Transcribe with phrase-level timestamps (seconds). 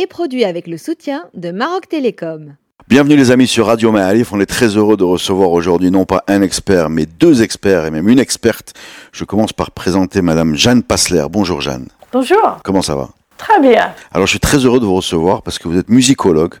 [0.00, 2.54] est produit avec le soutien de Maroc Télécom.
[2.88, 6.22] Bienvenue les amis sur Radio Ma'alif, on est très heureux de recevoir aujourd'hui non pas
[6.28, 8.74] un expert mais deux experts et même une experte.
[9.12, 11.24] Je commence par présenter madame Jeanne Passler.
[11.28, 11.88] Bonjour Jeanne.
[12.12, 12.58] Bonjour.
[12.62, 13.08] Comment ça va?
[13.38, 13.90] Très bien.
[14.12, 16.54] Alors je suis très heureux de vous recevoir parce que vous êtes musicologue.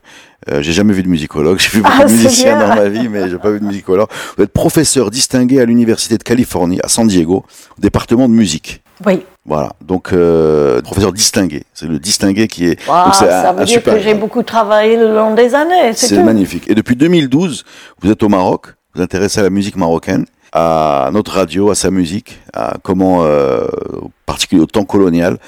[0.50, 2.68] Euh, j'ai jamais vu de musicologue, j'ai vu beaucoup Ah, de musiciens bien.
[2.68, 4.08] dans ma vie mais j'ai pas vu de musicologue.
[4.36, 7.44] Vous êtes professeur distingué à l'université de Californie à San Diego,
[7.78, 8.82] au département de musique.
[9.06, 9.22] Oui.
[9.48, 12.86] Voilà, donc euh, professeur distingué, c'est le distingué qui est.
[12.86, 15.54] Wow, donc ça un- veut un dire super que j'ai beaucoup travaillé le long des
[15.54, 15.92] années.
[15.94, 16.64] C'est magnifique.
[16.68, 17.64] Et depuis 2012,
[18.02, 21.90] vous êtes au Maroc, vous intéressez à la musique marocaine, à notre radio, à sa
[21.90, 23.66] musique, à comment, euh,
[24.02, 25.38] en particulier au temps colonial,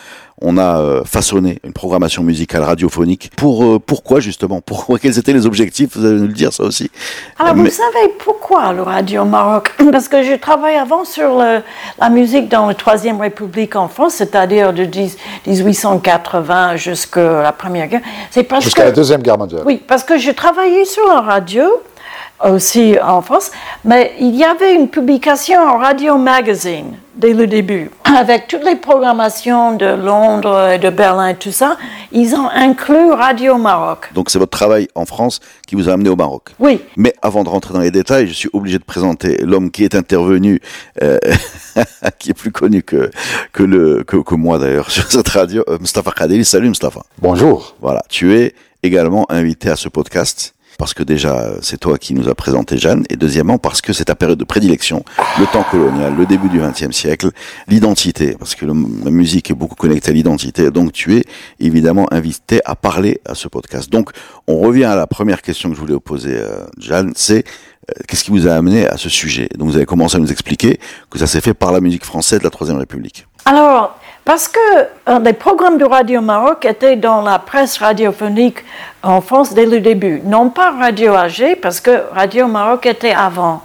[0.42, 3.30] on a euh, façonné une programmation musicale radiophonique.
[3.36, 4.60] Pour euh, pourquoi justement?
[4.60, 4.98] Pourquoi?
[4.98, 5.96] Quels étaient les objectifs?
[5.96, 6.90] Vous allez nous le dire ça aussi.
[7.38, 9.72] Alors, Mais- vous savez pourquoi le Radio Maroc?
[9.92, 11.60] Parce que je travaille avant sur le-
[12.00, 17.88] la musique dans la Troisième République en France, c'est-à-dire de 10 1880 jusqu'à la Première
[17.88, 18.00] Guerre.
[18.30, 19.62] C'est parce Jusqu'à la que Deuxième Guerre mondiale.
[19.66, 21.64] oui, parce que je travaillais sur la radio
[22.44, 23.50] aussi en France,
[23.84, 28.76] mais il y avait une publication en Radio Magazine dès le début, avec toutes les
[28.76, 31.76] programmations de Londres et de Berlin et tout ça.
[32.12, 34.08] Ils ont inclus Radio Maroc.
[34.14, 36.50] Donc c'est votre travail en France qui vous a amené au Maroc.
[36.58, 39.84] Oui, Mais avant de rentrer dans les détails, je suis obligé de présenter l'homme qui
[39.84, 40.60] est intervenu,
[41.02, 41.18] euh,
[42.18, 43.10] qui est plus connu que
[43.52, 46.44] que le que, que moi d'ailleurs sur cette radio, euh, Mustafa Kadeli.
[46.44, 47.02] Salut Mustafa.
[47.18, 47.76] Bonjour.
[47.80, 52.30] Voilà, tu es également invité à ce podcast parce que déjà c'est toi qui nous
[52.30, 55.04] as présenté Jeanne et deuxièmement parce que c'est ta période de prédilection,
[55.38, 57.32] le temps colonial, le début du XXe siècle,
[57.68, 60.70] l'identité parce que la musique est beaucoup connectée à l'identité.
[60.70, 61.24] Donc tu es
[61.60, 63.90] évidemment invité à parler à ce podcast.
[63.90, 64.10] Donc
[64.46, 67.44] on revient à la première question que je voulais poser euh, Jeanne, c'est
[67.90, 69.50] euh, qu'est-ce qui vous a amené à ce sujet?
[69.58, 70.80] Donc vous avez commencé à nous expliquer
[71.10, 73.26] que ça s'est fait par la musique française de la Troisième République.
[73.44, 78.58] Alors, parce que les programmes de Radio Maroc étaient dans la presse radiophonique
[79.02, 80.20] en France dès le début.
[80.24, 83.62] Non pas Radio AG, parce que Radio Maroc était avant.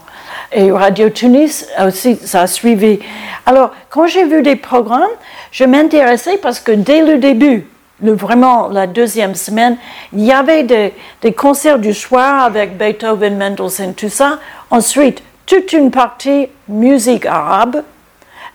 [0.52, 3.00] Et Radio Tunis aussi, ça a suivi.
[3.46, 5.04] Alors, quand j'ai vu des programmes,
[5.52, 7.68] je m'intéressais parce que dès le début,
[8.02, 9.78] vraiment la deuxième semaine,
[10.14, 14.40] il y avait des concerts du soir avec Beethoven, Mendelssohn, tout ça.
[14.72, 17.84] Ensuite, toute une partie musique arabe.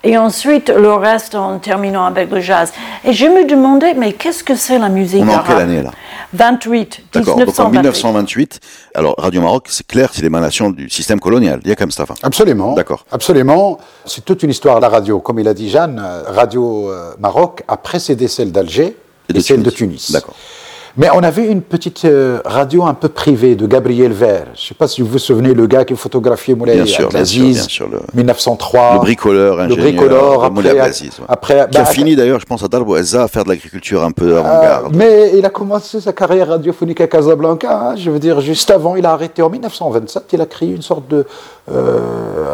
[0.03, 2.73] Et ensuite, le reste en terminant avec le jazz.
[3.05, 5.83] Et je me demandais, mais qu'est-ce que c'est la musique On est en quelle année,
[5.83, 5.91] là?
[6.33, 7.73] 28, D'accord, donc en 1928.
[7.73, 8.61] 1928,
[8.95, 12.15] alors Radio Maroc, c'est clair, c'est l'émanation du système colonial, il y a comme Mustafa.
[12.23, 12.75] Absolument.
[12.75, 13.05] D'accord.
[13.11, 13.79] Absolument.
[14.07, 15.19] C'est toute une histoire de la radio.
[15.19, 18.97] Comme il a dit Jeanne, euh, Radio euh, Maroc a précédé celle d'Alger
[19.29, 20.07] Et et, de celle de Tunis.
[20.07, 20.13] Tunis.
[20.13, 20.37] D'accord.
[20.97, 24.47] Mais on avait une petite euh, radio un peu privée de Gabriel Vert.
[24.55, 27.09] Je ne sais pas si vous vous souvenez, le gars qui photographiait Moulay Bien sûr,
[27.09, 28.95] bien sûr, Abdelaziz, bien sûr, le- 1903.
[28.95, 31.09] Le bricoleur, Le ingénieur, bricoleur, de Moulay après, ouais.
[31.29, 34.11] après, Qui a bah, fini d'ailleurs, je pense, à Darbo à faire de l'agriculture un
[34.11, 34.97] peu Euh, avant-garde.
[34.97, 37.91] mais il a commencé sa carrière radiophonique à Casablanca.
[37.91, 37.97] hein.
[37.97, 40.25] je veux dire, juste avant, il a arrêté en 1927.
[40.33, 41.25] Il a créé une sorte de.
[41.73, 41.99] euh,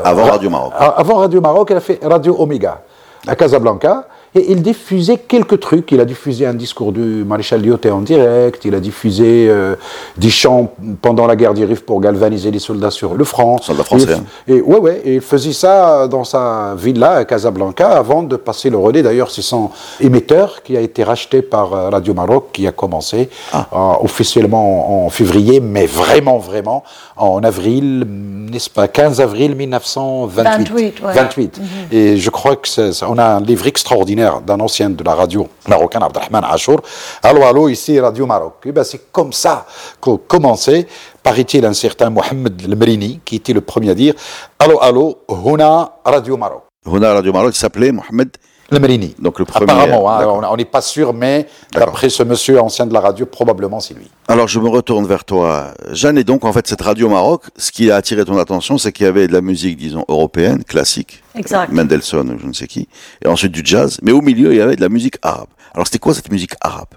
[0.05, 0.73] Avant ra- Radio Maroc.
[0.79, 2.83] Avant Radio Maroc, il a fait Radio Omega
[3.27, 4.07] à Casablanca.
[4.39, 5.91] Et il diffusait quelques trucs.
[5.93, 8.67] Il a diffusé un discours du maréchal Lyoté en direct.
[8.67, 9.77] Il a diffusé euh,
[10.19, 13.57] des chants pendant la guerre du Rif pour galvaniser les soldats sur le front.
[13.63, 14.57] Soldats français, Et- hein.
[14.59, 18.69] et ouais, ouais, et il faisait ça dans sa villa à Casablanca avant de passer
[18.69, 19.03] le relais.
[19.03, 19.71] D'ailleurs, c'est son
[20.01, 23.67] émetteur qui a été racheté par euh, Radio Maroc qui a commencé Ah.
[23.73, 26.85] euh, officiellement en février, mais vraiment, vraiment
[27.17, 28.05] en avril,
[28.53, 30.71] n'est-ce pas, 15 avril 1928.
[30.71, 31.15] 28, ouais.
[31.15, 31.61] 28.
[31.91, 35.49] Et je crois que ça- on a un livre extraordinaire d'un ancien de la radio
[35.69, 36.81] marocaine, Abdelrahman Achour.
[37.23, 38.55] Allô, allô, ici Radio Maroc.
[38.65, 39.67] Et ben, c'est comme ça
[40.01, 40.87] qu'a commencé,
[41.23, 44.15] paraît-il, un certain Mohamed El Mrini, qui était le premier à dire
[44.59, 46.67] Allô, allô, Huna Radio Maroc.
[46.87, 48.31] Hona Radio Maroc qui s'appelait Mohamed,
[48.71, 49.71] Donc le premier.
[49.71, 53.79] Apparemment, hein, on n'est pas sûr, mais d'après ce monsieur ancien de la radio, probablement
[53.81, 54.11] c'est lui.
[54.29, 57.71] Alors je me retourne vers toi, Jeanne, et donc en fait cette Radio Maroc, ce
[57.71, 61.23] qui a attiré ton attention, c'est qu'il y avait de la musique, disons, européenne, classique,
[61.37, 61.71] Exact.
[61.73, 62.89] Mendelssohn, ou je ne sais qui,
[63.25, 65.49] et ensuite du jazz, mais au milieu il y avait de la musique arabe.
[65.75, 66.89] Alors c'était quoi cette musique arabe?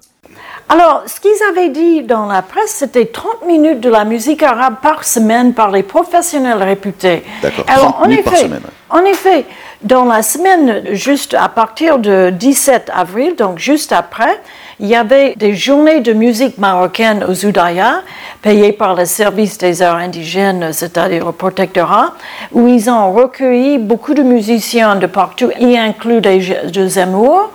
[0.71, 4.75] Alors, ce qu'ils avaient dit dans la presse, c'était 30 minutes de la musique arabe
[4.83, 7.23] par semaine par les professionnels réputés.
[7.41, 8.61] D'accord, Alors, 30 en minutes par effet, semaine,
[8.91, 9.45] en effet,
[9.81, 14.41] dans la semaine, juste à partir de 17 avril, donc juste après,
[14.81, 18.01] il y avait des journées de musique marocaine aux Oudaya,
[18.41, 22.13] payées par le service des arts indigènes, c'est-à-dire le protectorat,
[22.51, 27.49] où ils ont recueilli beaucoup de musiciens de partout, y inclut des, des Zemmour,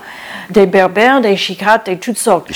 [0.48, 2.48] des Berbères, des Chikrates et toutes sortes.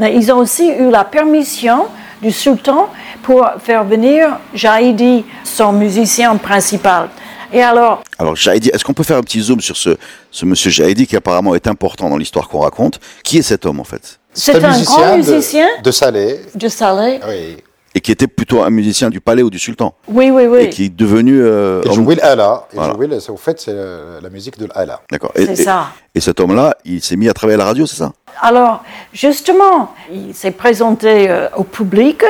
[0.00, 1.84] Ils ont aussi eu la permission
[2.22, 2.88] du sultan
[3.22, 7.08] pour faire venir Jaïdi, son musicien principal.
[7.52, 9.96] Et alors Alors, Jaïdi, est-ce qu'on peut faire un petit zoom sur ce,
[10.30, 12.98] ce monsieur Jaïdi qui apparemment est important dans l'histoire qu'on raconte?
[13.24, 14.18] Qui est cet homme en fait?
[14.34, 16.40] C'est un, grand musicien de, de Salé.
[16.54, 17.20] De Salé.
[17.28, 17.56] Oui.
[17.94, 20.60] Et qui était plutôt un musicien du palais ou du sultan Oui, oui, oui.
[20.60, 21.42] Et qui est devenu.
[21.42, 22.64] Euh, il jouait l'ala.
[22.72, 22.94] Voilà.
[23.28, 25.00] Au fait, c'est la musique de l'ala.
[25.10, 25.32] D'accord.
[25.34, 25.88] Et, C'est et- ça.
[26.14, 28.12] et cet homme-là, il s'est mis à travailler à la radio, c'est ça?
[28.40, 28.82] Alors,
[29.12, 32.24] justement, il s'est présenté euh, au public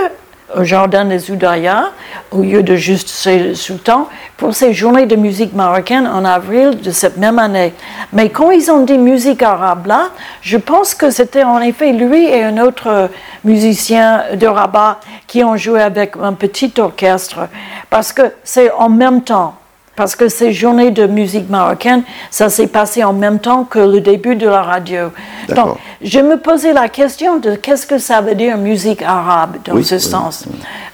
[0.57, 1.91] au jardin des Oudaya,
[2.31, 6.91] au lieu de juste ses sultans, pour ces journées de musique marocaine en avril de
[6.91, 7.73] cette même année.
[8.13, 10.11] Mais quand ils ont dit musique arabe là,
[10.41, 13.11] je pense que c'était en effet lui et un autre
[13.45, 17.49] musicien de Rabat qui ont joué avec un petit orchestre,
[17.91, 19.55] parce que c'est en même temps.
[19.95, 24.01] Parce que ces journées de musique marocaine, ça s'est passé en même temps que le
[24.01, 25.13] début de la radio.
[25.49, 29.75] Donc, je me posais la question de qu'est-ce que ça veut dire musique arabe dans
[29.75, 30.47] Oui, ce oui, sens.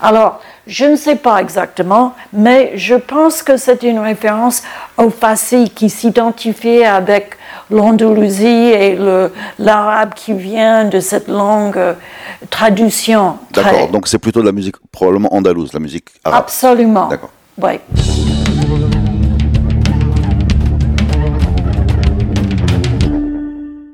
[0.02, 4.62] Alors, je ne sais pas exactement, mais je pense que c'est une référence
[4.98, 7.36] au Fassi qui s'identifiait avec
[7.70, 8.98] l'Andalousie et
[9.58, 11.94] l'arabe qui vient de cette langue euh,
[12.50, 13.38] traduction.
[13.52, 13.88] D'accord.
[13.88, 16.40] Donc c'est plutôt de la musique probablement andalouse, la musique arabe.
[16.40, 17.08] Absolument.
[17.08, 17.30] D'accord.
[17.62, 17.80] Oui.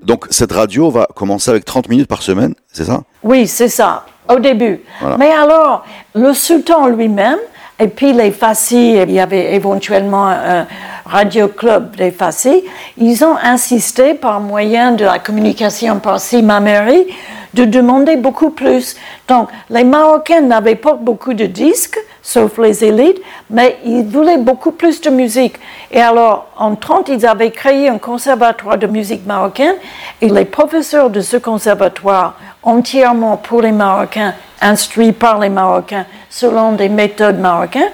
[0.05, 3.03] Donc cette radio va commencer avec 30 minutes par semaine, c'est ça?
[3.23, 4.81] Oui, c'est ça, au début.
[5.01, 5.17] Voilà.
[5.17, 5.85] Mais alors,
[6.15, 7.39] le sultan lui-même,
[7.79, 10.67] et puis les Fassis, il y avait éventuellement un
[11.05, 12.65] radio club des Fassis,
[12.97, 17.07] ils ont insisté par moyen de la communication par Simaméry
[17.55, 18.97] de demander beaucoup plus.
[19.29, 24.73] Donc, les Marocains n'avaient pas beaucoup de disques, sauf les élites, mais ils voulaient beaucoup
[24.73, 25.55] plus de musique.
[25.93, 29.77] Et alors, en 30, ils avaient créé un conservatoire de musique marocaine,
[30.21, 36.73] et les professeurs de ce conservatoire, entièrement pour les Marocains, instruits par les Marocains, selon
[36.73, 37.93] des méthodes marocaines,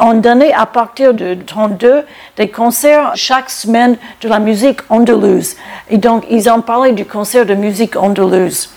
[0.00, 2.04] ont donné à partir de 32
[2.36, 5.56] des concerts chaque semaine de la musique andalouse.
[5.90, 8.70] Et donc, ils ont parlé du concert de musique andalouse.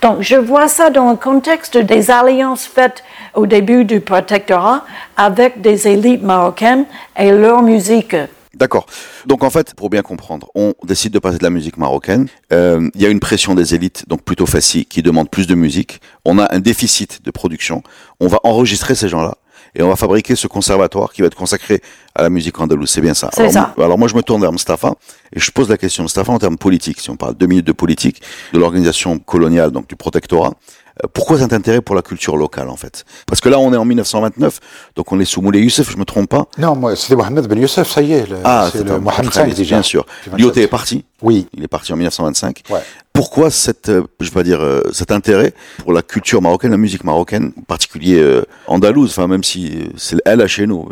[0.00, 3.02] Donc, je vois ça dans le contexte des alliances faites
[3.34, 4.84] au début du protectorat
[5.16, 6.86] avec des élites marocaines
[7.16, 8.16] et leur musique.
[8.58, 8.86] D'accord.
[9.26, 12.26] Donc en fait, pour bien comprendre, on décide de passer de la musique marocaine.
[12.52, 15.54] Euh, Il y a une pression des élites, donc plutôt facile, qui demande plus de
[15.54, 16.00] musique.
[16.24, 17.82] On a un déficit de production.
[18.20, 19.36] On va enregistrer ces gens-là
[19.74, 21.82] et on va fabriquer ce conservatoire qui va être consacré
[22.14, 22.90] à la musique andalouse.
[22.90, 23.30] C'est bien ça.
[23.32, 23.74] C'est alors, ça.
[23.76, 24.94] moi- alors moi, je me tourne vers Mustafa
[25.32, 27.72] et je pose la question, Mustafa, en termes politiques, si on parle deux minutes de
[27.72, 28.22] politique,
[28.54, 30.54] de l'organisation coloniale, donc du protectorat.
[31.04, 33.04] Euh, Pourquoi cet intérêt pour la culture locale en fait?
[33.26, 34.60] Parce que là on est en 1929,
[34.96, 36.46] donc on est sous Moulay Youssef, je me trompe pas?
[36.58, 38.28] Non, moi, c'était Mohamed Ben Youssef, ça y est.
[38.28, 39.76] le- Ah, c'est le Mohamed bien, déjà.
[39.76, 40.04] bien sûr.
[40.04, 40.40] Puis 27.
[40.40, 41.04] Lyoté est parti?
[41.22, 41.48] Oui.
[41.54, 42.62] Il est parti en 1925.
[42.70, 42.80] Ouais.
[43.12, 46.76] Pourquoi cette, euh, je vais pas dire, euh, cet intérêt pour la culture marocaine, la
[46.76, 50.88] musique marocaine, en particulier andalouse, enfin même si c'est elle à chez nous,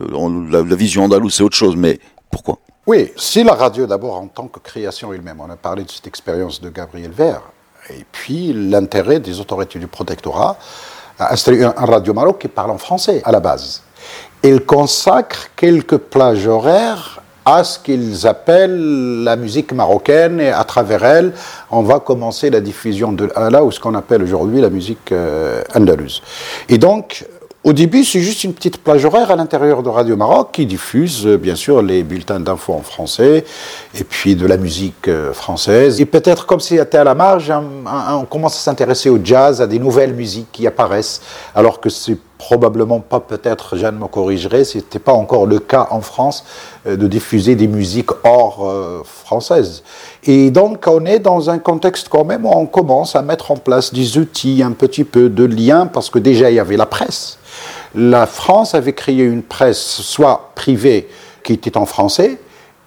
[0.50, 1.98] la, la vision andalouse c'est autre chose, mais
[2.30, 2.58] pourquoi?
[2.86, 6.06] Oui, si la radio d'abord en tant que création elle-même, on a parlé de cette
[6.06, 7.42] expérience de Gabriel Vert,
[7.90, 10.58] et puis l'intérêt des autorités du protectorat
[11.18, 13.82] installer un, un radio Maroc qui parle en français à la base.
[14.42, 21.04] Ils consacrent quelques plages horaires à ce qu'ils appellent la musique marocaine et à travers
[21.04, 21.32] elle,
[21.70, 25.62] on va commencer la diffusion de là ou ce qu'on appelle aujourd'hui la musique euh,
[25.72, 26.22] andalouse.
[26.68, 27.24] Et donc,
[27.66, 31.26] au début, c'est juste une petite plage horaire à l'intérieur de Radio Maroc qui diffuse,
[31.26, 33.44] euh, bien sûr, les bulletins d'infos en français
[33.98, 36.00] et puis de la musique euh, française.
[36.00, 39.80] Et peut-être, comme c'était à la marge, on commence à s'intéresser au jazz, à des
[39.80, 41.20] nouvelles musiques qui apparaissent,
[41.56, 46.00] alors que c'est probablement pas, peut-être, Jeanne me corrigerait, c'était pas encore le cas en
[46.00, 46.44] France
[46.86, 49.82] euh, de diffuser des musiques hors euh, françaises.
[50.24, 53.56] Et donc, on est dans un contexte quand même où on commence à mettre en
[53.56, 56.86] place des outils, un petit peu de liens, parce que déjà, il y avait la
[56.86, 57.38] presse.
[57.96, 61.08] La France avait créé une presse, soit privée,
[61.42, 62.38] qui était en français,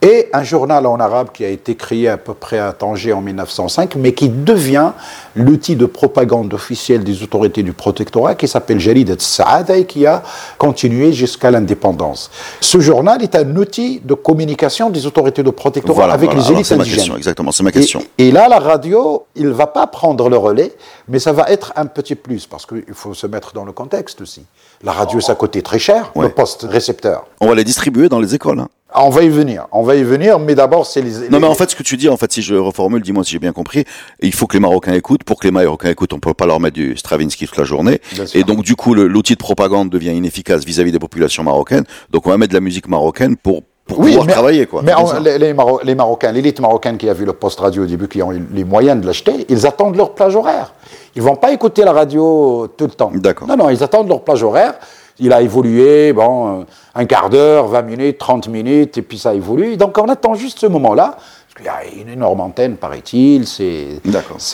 [0.02, 3.22] et un journal en arabe qui a été créé à peu près à Tanger en
[3.22, 4.92] 1905, mais qui devient
[5.36, 10.24] l'outil de propagande officielle des autorités du protectorat, qui s'appelle Jalid al-Saada et qui a
[10.58, 12.32] continué jusqu'à l'indépendance.
[12.62, 16.40] Ce journal est un outil de communication des autorités de protectorat Voilà, avec voilà.
[16.42, 16.98] les Alors, élites c'est ma indigènes.
[17.00, 18.02] question, exactement, c'est ma question.
[18.18, 20.72] Et, là, la radio, il va pas prendre le relais,
[21.10, 24.22] mais ça va être un petit plus, parce qu'il faut se mettre dans le contexte
[24.22, 24.44] aussi.
[24.82, 26.28] La radio, ça coûtait très cher, Ouais.
[26.28, 27.26] le poste récepteur.
[27.42, 28.60] On va les distribuer dans les écoles.
[28.60, 28.70] hein.
[28.96, 31.30] On va y venir, on va y venir, mais d'abord c'est les.
[31.30, 33.32] Non, mais en fait, ce que tu dis, en fait, si je reformule, dis-moi si
[33.34, 33.84] j'ai bien compris,
[34.20, 35.24] il faut que les Marocains écoutent.
[35.24, 38.02] Pour que les Marocains écoutent, on peut pas leur mettre du Stravinsky toute la journée.
[38.14, 38.40] Bien sûr.
[38.40, 41.84] Et donc, du coup, l'outil de propagande devient inefficace vis-à-vis des populations marocaines.
[42.10, 44.82] Donc, on va mettre de la musique marocaine pour, pour pouvoir mais, travailler, quoi.
[44.84, 47.84] Mais on- les, les Maro- les Marocains, l'élite marocaine qui a vu le poste radio
[47.84, 50.74] au début, qui ont eu les moyens de l'acheter, ils attendent leur plage horaire.
[51.16, 53.12] Ils vont pas écouter la radio tout le temps.
[53.14, 53.48] D'accord.
[53.48, 54.74] Non, non, ils attendent leur plage horaire.
[55.20, 56.64] Il a évolué, bon, euh,
[56.96, 59.78] un quart d'heure, 20 minutes, 30 minutes, et puis ça évolue.
[59.78, 61.18] Donc on attend juste ce moment-là.
[61.18, 63.46] Parce qu'il y a une énorme antenne, paraît-il.
[63.46, 64.00] C'est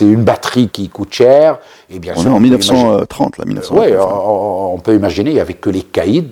[0.00, 1.58] une batterie qui coûte cher.
[1.88, 3.86] Et bien On sûr, est en peut imaginer- 1930, là, 1930.
[3.86, 6.30] oui, on, on peut imaginer, il n'y avait que les caïds,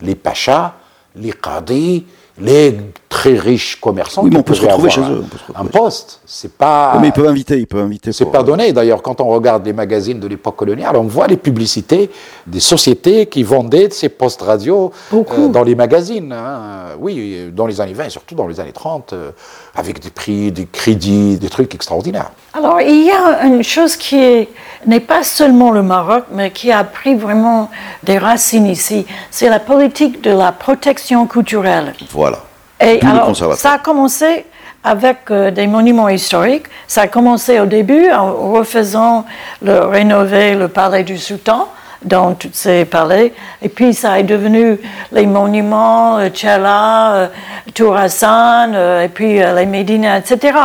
[0.00, 0.74] les pachas,
[1.14, 2.04] les qadis,
[2.40, 2.78] les
[3.08, 4.22] très riches commerçants.
[4.22, 5.24] Oui, mais on peut se retrouver chez un- eux,
[5.72, 6.92] poste, c'est pas.
[6.94, 8.12] Oui, mais ils peuvent inviter, ils peuvent inviter.
[8.12, 8.72] C'est pas euh, donné.
[8.72, 12.10] D'ailleurs, quand on regarde les magazines de l'époque coloniale, on voit les publicités
[12.46, 16.32] des sociétés qui vendaient ces postes radio euh, dans les magazines.
[16.32, 16.94] hein.
[17.00, 19.30] Oui, dans les années 20 et surtout dans les années 30, euh,
[19.78, 22.30] avec des prix, des crédits, des trucs extraordinaires.
[22.52, 24.48] Alors, il y a une chose qui est-
[24.86, 27.70] n'est pas seulement le Maroc, mais qui a pris vraiment
[28.02, 29.06] des racines ici.
[29.30, 31.94] C'est la politique de la protection culturelle.
[32.10, 32.38] Voilà.
[32.80, 34.44] Et alors, ça a commencé
[34.84, 36.66] avec euh, des monuments historiques.
[36.86, 39.24] Ça a commencé au début en refaisant,
[39.62, 41.68] le, rénover le palais du sultan
[42.02, 43.32] dans tous ces palais.
[43.62, 44.78] Et puis, ça est devenu
[45.12, 47.28] les monuments, euh, Tchela, euh,
[47.74, 50.56] Tour Hassan, euh, et puis les Médina, etc.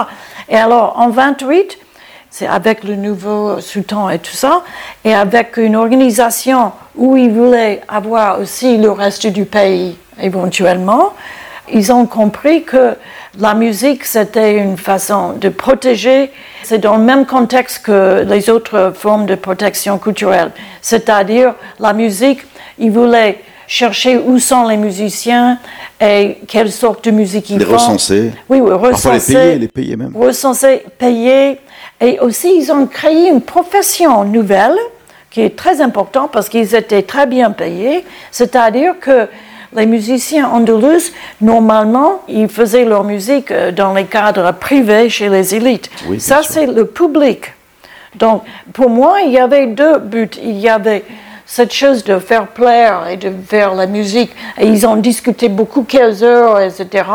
[0.49, 1.77] Et alors, en 28,
[2.29, 4.63] c'est avec le nouveau sultan et tout ça,
[5.03, 11.13] et avec une organisation où ils voulaient avoir aussi le reste du pays éventuellement,
[11.71, 12.95] ils ont compris que
[13.39, 16.31] la musique, c'était une façon de protéger,
[16.63, 22.41] c'est dans le même contexte que les autres formes de protection culturelle, c'est-à-dire la musique,
[22.77, 25.57] ils voulaient chercher où sont les musiciens
[25.99, 27.73] et quelle sorte de musique ils Les font.
[27.73, 28.31] recenser.
[28.49, 30.15] Oui, oui, Parfois les recenser payer, les payer même.
[30.15, 31.59] recensés, payés.
[32.01, 34.75] Et aussi, ils ont créé une profession nouvelle
[35.31, 38.03] qui est très importante parce qu'ils étaient très bien payés.
[38.29, 39.27] C'est-à-dire que
[39.75, 41.11] les musiciens andalous,
[41.41, 45.89] normalement, ils faisaient leur musique euh, dans les cadres privés chez les élites.
[46.07, 47.53] Oui, Ça, c'est le public.
[48.15, 50.29] Donc, pour moi, il y avait deux buts.
[50.41, 51.03] Il y avait
[51.45, 54.31] cette chose de faire plaire et de faire la musique.
[54.57, 57.05] Et ils ont discuté beaucoup, quelles heures, etc.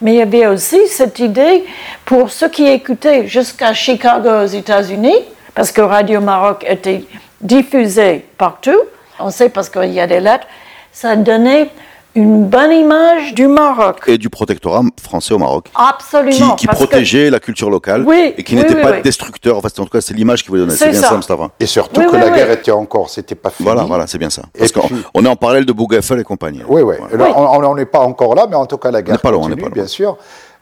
[0.00, 1.64] Mais il y avait aussi cette idée
[2.04, 5.16] pour ceux qui écoutaient jusqu'à Chicago aux États-Unis,
[5.54, 7.04] parce que Radio Maroc était
[7.40, 8.78] diffusé partout.
[9.18, 10.46] On sait parce qu'il y a des lettres.
[10.92, 11.68] Ça donnait
[12.14, 13.96] une bonne image du Maroc.
[14.06, 15.66] Et du protectorat français au Maroc.
[15.74, 16.54] Absolument.
[16.56, 19.02] qui que- protégeait la culture locale Oui, et qui oui, n'était oui, pas oui.
[19.02, 19.56] destructeur.
[19.56, 20.74] En fait, en tout cas, c'est l'image qu'il voulait donner.
[20.76, 21.08] C'est bien ça.
[21.08, 21.50] ça, Mustafa.
[21.60, 22.32] Et surtout Oui, que oui, la oui.
[22.36, 23.64] guerre était encore, c'était pas fini.
[23.66, 24.42] Voilà, voilà, c'est bien ça.
[24.58, 26.62] Parce Et qu'on puis- on est en parallèle de Bougaffel et compagnie.
[26.68, 26.96] Oui, oui.
[27.10, 27.28] Voilà.
[27.28, 29.40] Là, On n'est pas encore là, mais en tout cas, la guerre n'est pas loin,
[29.40, 29.74] on continue, pas loin.
[29.74, 30.16] bien sûr.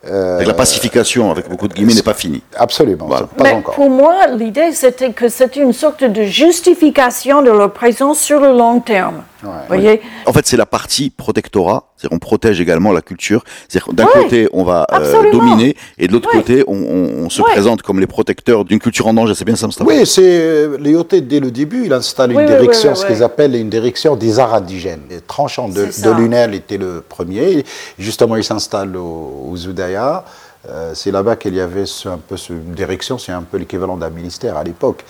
[0.08, 2.42] Euh, Avec la pacification, avec beaucoup de guillemets, n'est pas finie.
[2.56, 3.26] Absolument, Voilà.
[3.26, 3.74] pas Mais encore.
[3.74, 8.48] pour moi, l'idée, c'était que c'était une sorte de justification de leur présence sur le
[8.56, 9.22] long terme.
[9.42, 9.48] Ouais.
[9.60, 13.42] Vous voyez En fait, c'est la partie protectorat, c'est-à-dire on protège également la culture.
[13.68, 16.40] C'est-à-dire d'un Ouais, côté, on va euh, dominer, et de l'autre Ouais.
[16.40, 17.50] côté, on, on- on se Ouais.
[17.52, 19.34] présente comme les protecteurs d'une culture en danger.
[19.34, 22.46] C'est bien ça, Mustafa Oui, c'est euh, Lyoté, dès le début, il installe une Oui,
[22.46, 25.02] direction, oui, oui, ce qu'ils appellent une direction des arts indigènes.
[25.10, 27.64] Et Tranchant de, C'est de Lunel était le premier.
[27.98, 30.24] Justement, il s'installe au, au Zoudaya.
[30.68, 33.56] Euh, c'est là-bas qu'il y avait ce- un peu ce- une direction, c'est un peu
[33.56, 35.04] l'équivalent d'un ministère à l'époque.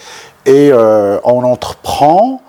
[0.46, 2.40] Et euh, on entreprend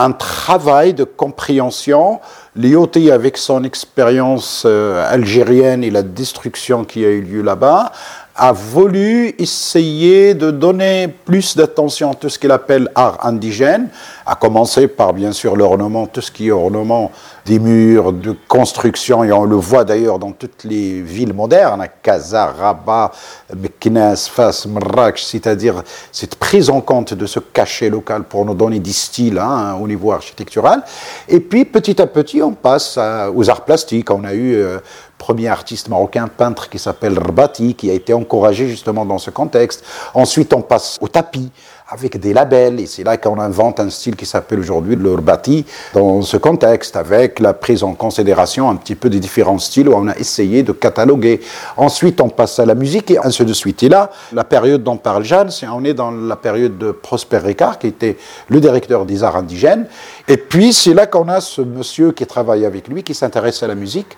[0.00, 2.20] un travail de compréhension.
[2.56, 7.92] Lyoté, avec son expérience euh, algérienne et la destruction qui a eu lieu là-bas,
[8.34, 13.88] a voulu essayer de donner plus d'attention à tout ce qu'il appelle art indigène,
[14.24, 17.10] à commencer par bien sûr l'ornement, tout ce qui est ornement
[17.46, 21.88] des murs, de construction, et on le voit d'ailleurs dans toutes les villes modernes, à
[21.88, 23.12] Casa, Rabat,
[23.56, 25.82] Meknes, Fas, Marrakech, c'est-à-dire
[26.12, 29.88] cette prise en compte de ce cachet local pour nous donner des styles hein, au
[29.88, 30.82] niveau architectural.
[31.28, 32.98] Et puis petit à petit, on passe
[33.34, 34.10] aux arts plastiques.
[34.10, 34.78] On a eu euh,
[35.20, 39.84] premier artiste marocain peintre qui s'appelle Rbati, qui a été encouragé justement dans ce contexte.
[40.14, 41.50] Ensuite, on passe au tapis
[41.92, 45.66] avec des labels, et c'est là qu'on invente un style qui s'appelle aujourd'hui le Rbati,
[45.92, 49.94] dans ce contexte, avec la prise en considération un petit peu des différents styles, où
[49.94, 51.40] on a essayé de cataloguer.
[51.76, 53.82] Ensuite, on passe à la musique, et ainsi de suite.
[53.82, 57.38] Et là, la période dont parle Jeanne, c'est on est dans la période de Prosper
[57.38, 58.16] Ricard, qui était
[58.48, 59.86] le directeur des arts indigènes,
[60.28, 63.66] et puis c'est là qu'on a ce monsieur qui travaille avec lui, qui s'intéresse à
[63.66, 64.16] la musique,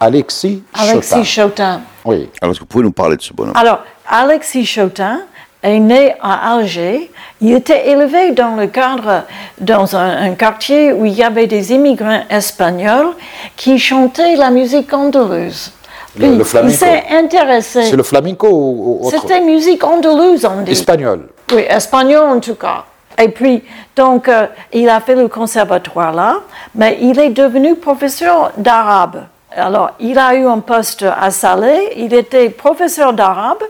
[0.00, 0.90] Alexis Chotin.
[0.90, 1.80] Alexis Chotin.
[2.04, 2.28] Oui.
[2.40, 5.20] Alors, est-ce que vous pouvez nous parler de ce bonhomme Alors, Alexis Chotin
[5.62, 7.10] est né à Alger.
[7.40, 9.24] Il était élevé dans le cadre,
[9.60, 13.14] dans un, un quartier où il y avait des immigrants espagnols
[13.56, 15.72] qui chantaient la musique andalouse.
[16.16, 16.72] Le flamenco.
[16.72, 17.82] il s'est intéressé.
[17.84, 20.72] C'est le flamenco ou, ou autre C'était musique andalouse, on dit.
[20.72, 21.28] Espagnol.
[21.52, 22.84] Oui, espagnol en tout cas.
[23.18, 23.62] Et puis,
[23.96, 26.40] donc, euh, il a fait le conservatoire là,
[26.74, 29.24] mais il est devenu professeur d'arabe.
[29.56, 33.62] Alors, il a eu un poste à Salé, il était professeur d'arabe,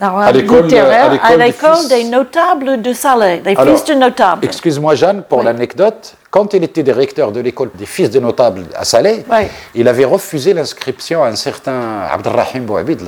[0.00, 4.44] À l'école- littéraire, à l'école à des notables de Salé, des Alors, fils de notables.
[4.44, 5.44] Excuse-moi Jeanne, pour Oui.
[5.44, 9.46] l'anecdote, quand il était directeur de l'école des fils des notables à Salé, Oui.
[9.74, 13.00] il avait refusé l'inscription à un certain Abdelrahim Bouhabid.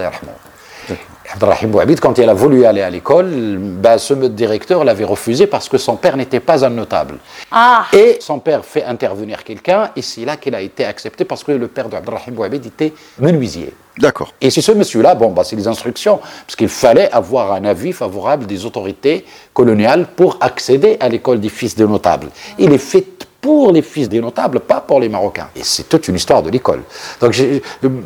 [1.34, 5.68] Abdelrahim Bouhabid, quand il a voulu aller à l'école, ben, ce directeur l'avait refusé parce
[5.68, 7.16] que son père n'était pas un notable.
[7.50, 11.42] Ah, Et son père fait intervenir quelqu'un, et c'est là qu'il a été accepté parce
[11.42, 13.74] que le père d'Abdelrahim Bouhabid était menuisier.
[13.98, 14.32] D'accord.
[14.40, 17.92] Et c'est ce monsieur-là, bon, bah, c'est les instructions, parce qu'il fallait avoir un avis
[17.92, 22.28] favorable des autorités coloniales pour accéder à l'école des fils des notables.
[22.60, 23.06] Il est fait
[23.44, 25.48] pour les fils des notables, pas pour les Marocains.
[25.54, 26.80] Et c'est toute une histoire de l'école.
[27.20, 27.62] Donc, j'ai-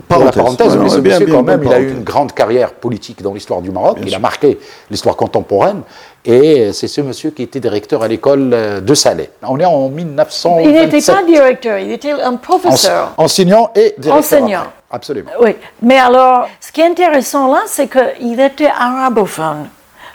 [0.09, 0.77] pour la Parenthèse.
[0.77, 3.33] mais ce bien, monsieur, bien, quand même, il a eu une grande carrière politique dans
[3.33, 3.99] l'histoire du Maroc.
[4.03, 4.17] il sûr.
[4.17, 4.59] a marqué
[4.91, 5.83] l'histoire contemporaine.
[6.25, 9.31] Et c'est ce monsieur qui était directeur à l'école euh, de Salé.
[9.43, 10.67] On est en 1927.
[10.67, 13.13] il n'était pas directeur, il était un professeur.
[13.17, 14.15] Ense- Enseignant et directeur.
[14.15, 14.59] Enseignant.
[14.61, 14.73] après.
[14.91, 15.31] Absolument.
[15.41, 19.69] Oui, mais alors, ce qui est intéressant là, c'est qu'il était arabophone.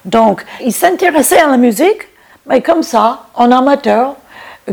[0.03, 2.01] Donc, il s'intéressait à la musique,
[2.45, 4.15] mais comme ça, en amateur,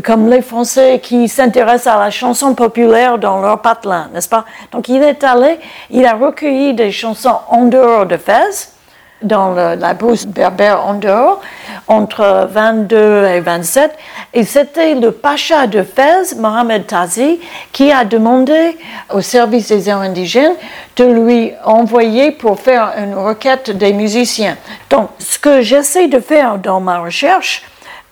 [0.03, 4.45] comme les Français qui s'intéressent à la chanson populaire dans leur patelin, n'est-ce pas?
[4.71, 8.73] Donc, il est allé, il a recueilli des chansons en dehors de Fès,
[9.21, 11.41] dans la brousse berbère en dehors,
[11.87, 13.95] entre 22 et 27.
[14.33, 17.39] Et c'était le pacha de Fès, Mohamed Tazi,
[17.71, 18.77] qui a demandé
[19.13, 20.55] au service des indigènes
[20.97, 24.57] de lui envoyer pour faire une requête des musiciens.
[24.89, 27.63] Donc, ce que j'essaie de faire dans ma recherche,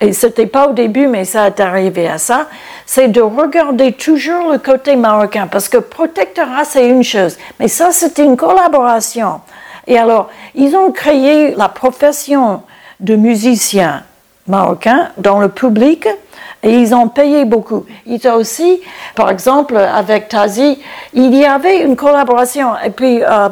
[0.01, 2.47] et c'était pas au début, mais ça est arrivé à ça,
[2.85, 7.91] c'est de regarder toujours le côté marocain, parce que protectorat, c'est une chose, mais ça,
[7.91, 9.41] c'était une collaboration.
[9.87, 12.61] Et alors, ils ont créé la profession
[12.99, 14.03] de musicien
[14.47, 16.07] marocain dans le public
[16.61, 17.85] et ils ont payé beaucoup.
[18.05, 18.81] Il y a aussi,
[19.15, 20.79] par exemple, avec Tazi,
[21.13, 22.71] il y avait une collaboration.
[22.83, 23.49] Et puis, euh,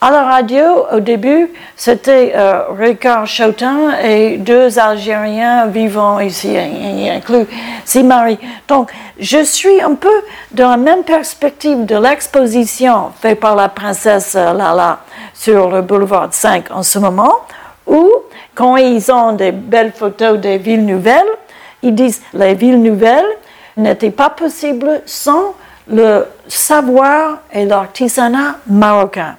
[0.00, 7.08] à la radio, au début, c'était euh, Ricard Chautin et deux Algériens vivant ici, y
[7.08, 7.46] inclus
[7.84, 8.38] Simari.
[8.68, 10.12] Donc, je suis un peu
[10.52, 15.00] dans la même perspective de l'exposition faite par la princesse Lala
[15.32, 17.34] sur le boulevard 5 en ce moment,
[17.86, 18.10] où,
[18.54, 21.24] quand ils ont des belles photos des villes nouvelles,
[21.82, 23.24] ils disent les villes nouvelles
[23.78, 25.54] n'étaient pas possibles sans
[25.88, 29.36] le savoir et l'artisanat marocain.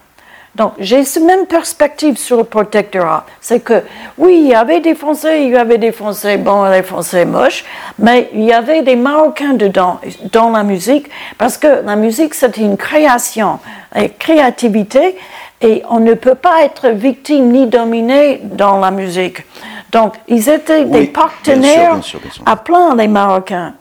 [0.58, 3.26] Donc, j'ai cette même perspective sur le protectorat.
[3.40, 3.84] C'est que,
[4.18, 7.26] oui, il y avait des Français, il y avait des Français bons et des Français
[7.26, 7.64] moches,
[8.00, 10.00] mais il y avait des Marocains dedans,
[10.32, 13.60] dans la musique, parce que la musique, c'est une création,
[13.96, 15.16] une créativité,
[15.62, 19.44] et on ne peut pas être victime ni dominé dans la musique.
[19.92, 22.44] Donc, ils étaient Oui, des bien sûr, partenaires bien sûr, bien sûr.
[22.48, 23.74] à plein, les Marocains.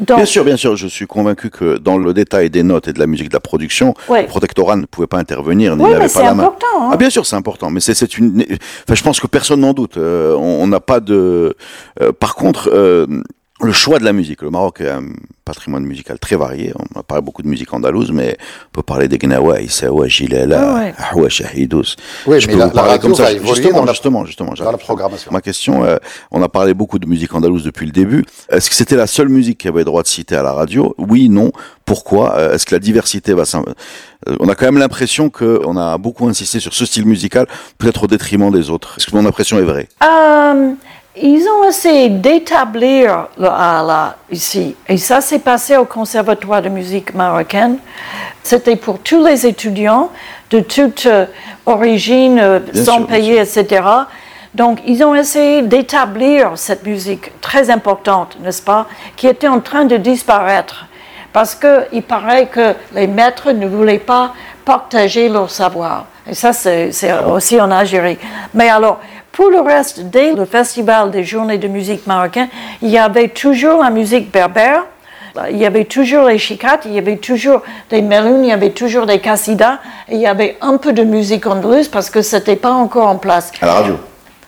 [0.00, 2.98] Bien sûr, bien sûr, je suis convaincu que dans le détail des notes et de
[2.98, 4.22] la musique de la production, Oui.
[4.22, 6.42] le protectorat ne pouvait pas intervenir, ni Oui, n'avait pas c'est la main.
[6.44, 6.90] important, hein.
[6.92, 8.44] Ah, bien sûr, c'est important, mais c'est une.
[8.84, 9.96] Enfin, je pense que personne n'en doute.
[9.96, 11.54] Euh, on on n'a pas de.
[12.02, 13.06] euh, par contre, euh,
[13.64, 14.42] le choix de la musique.
[14.42, 15.04] Le Maroc a un
[15.44, 16.72] patrimoine musical très varié.
[16.94, 18.36] On a parlé beaucoup de musique andalouse, mais
[18.68, 20.94] on peut parler des Gnawa, Issaoua, Ah Gilela, ouais.
[20.98, 21.96] Ahwa, Shahidous.
[22.26, 23.30] Oui, Je mais peux la- vous la parler radio comme ça.
[23.32, 24.48] Justement, la- justement, justement.
[24.50, 24.78] dans la j'arrive.
[24.80, 25.30] programmation.
[25.32, 25.96] Ma question, euh,
[26.30, 28.24] on a parlé beaucoup de musique andalouse depuis le début.
[28.50, 30.94] Est-ce que c'était la seule musique qui avait le droit de citer à la radio?
[30.98, 31.52] Oui, non.
[31.84, 32.36] Pourquoi?
[32.36, 36.26] Euh, Est-ce que la diversité va Euh, On a quand même l'impression qu'on a beaucoup
[36.26, 37.46] insisté sur ce style musical,
[37.76, 38.94] peut-être au détriment des autres.
[38.96, 39.88] Est-ce que mon impression est vraie?
[40.02, 40.72] Euh,
[41.16, 44.74] ils ont essayé d'établir le ALA ici.
[44.88, 47.78] Et ça s'est passé au Conservatoire de musique marocaine.
[48.42, 50.10] C'était pour tous les étudiants
[50.50, 51.26] de toute euh,
[51.66, 53.82] origine, euh, sans sûr, payer, etc.
[54.54, 59.84] Donc, ils ont essayé d'établir cette musique très importante, n'est-ce pas, qui était en train
[59.84, 60.86] de disparaître.
[61.32, 66.06] Parce qu'il paraît que les maîtres ne voulaient pas partager leur savoir.
[66.28, 68.18] Et ça, c'est c'est aussi en Algérie.
[68.54, 69.00] Mais alors,
[69.34, 72.48] pour le reste, dès le festival des journées de musique marocaine,
[72.82, 74.84] il y avait toujours la musique berbère,
[75.50, 78.70] il y avait toujours les chicats, il y avait toujours des melounes, il y avait
[78.70, 82.54] toujours des cassidas, et il y avait un peu de musique andalouse parce que c'était
[82.54, 83.50] pas encore en place.
[83.60, 83.96] À la radio?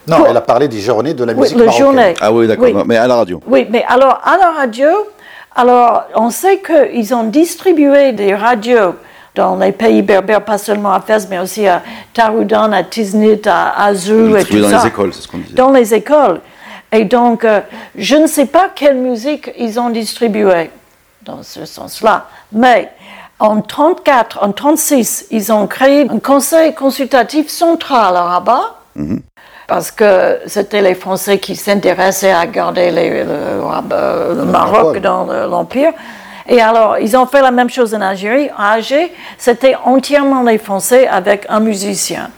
[0.06, 1.84] Non, Pour- elle a parlé des journées de la Oui, musique le marocaine.
[1.86, 2.14] journée.
[2.20, 2.66] Ah oui, d'accord.
[2.66, 2.74] Oui.
[2.86, 3.40] Mais à la radio.
[3.48, 4.86] Oui, mais alors à la radio,
[5.56, 8.94] alors on sait qu'ils ont distribué des radios
[9.36, 11.82] dans les pays berbères, pas seulement à Fès, mais aussi à
[12.14, 14.78] Taroudan, à Tiznit, à Azou et tout dans ça.
[14.82, 15.54] les écoles, c'est ce qu'on disait.
[15.54, 16.40] Dans les écoles.
[16.90, 17.60] Et donc, euh,
[17.96, 20.70] je ne sais pas quelle musique ils ont distribuée
[21.22, 22.26] dans ce sens-là.
[22.52, 22.90] Mais
[23.38, 28.76] En 34, en 36, ils ont créé un conseil consultatif central à Rabat.
[29.66, 35.92] Parce que c'était les Français qui s'intéressaient à garder les- le, Maroc dans le- l'Empire.
[36.48, 38.48] Et alors, ils ont fait la même chose en Algérie.
[38.56, 42.30] À Alger, c'était entièrement les Français avec un musicien.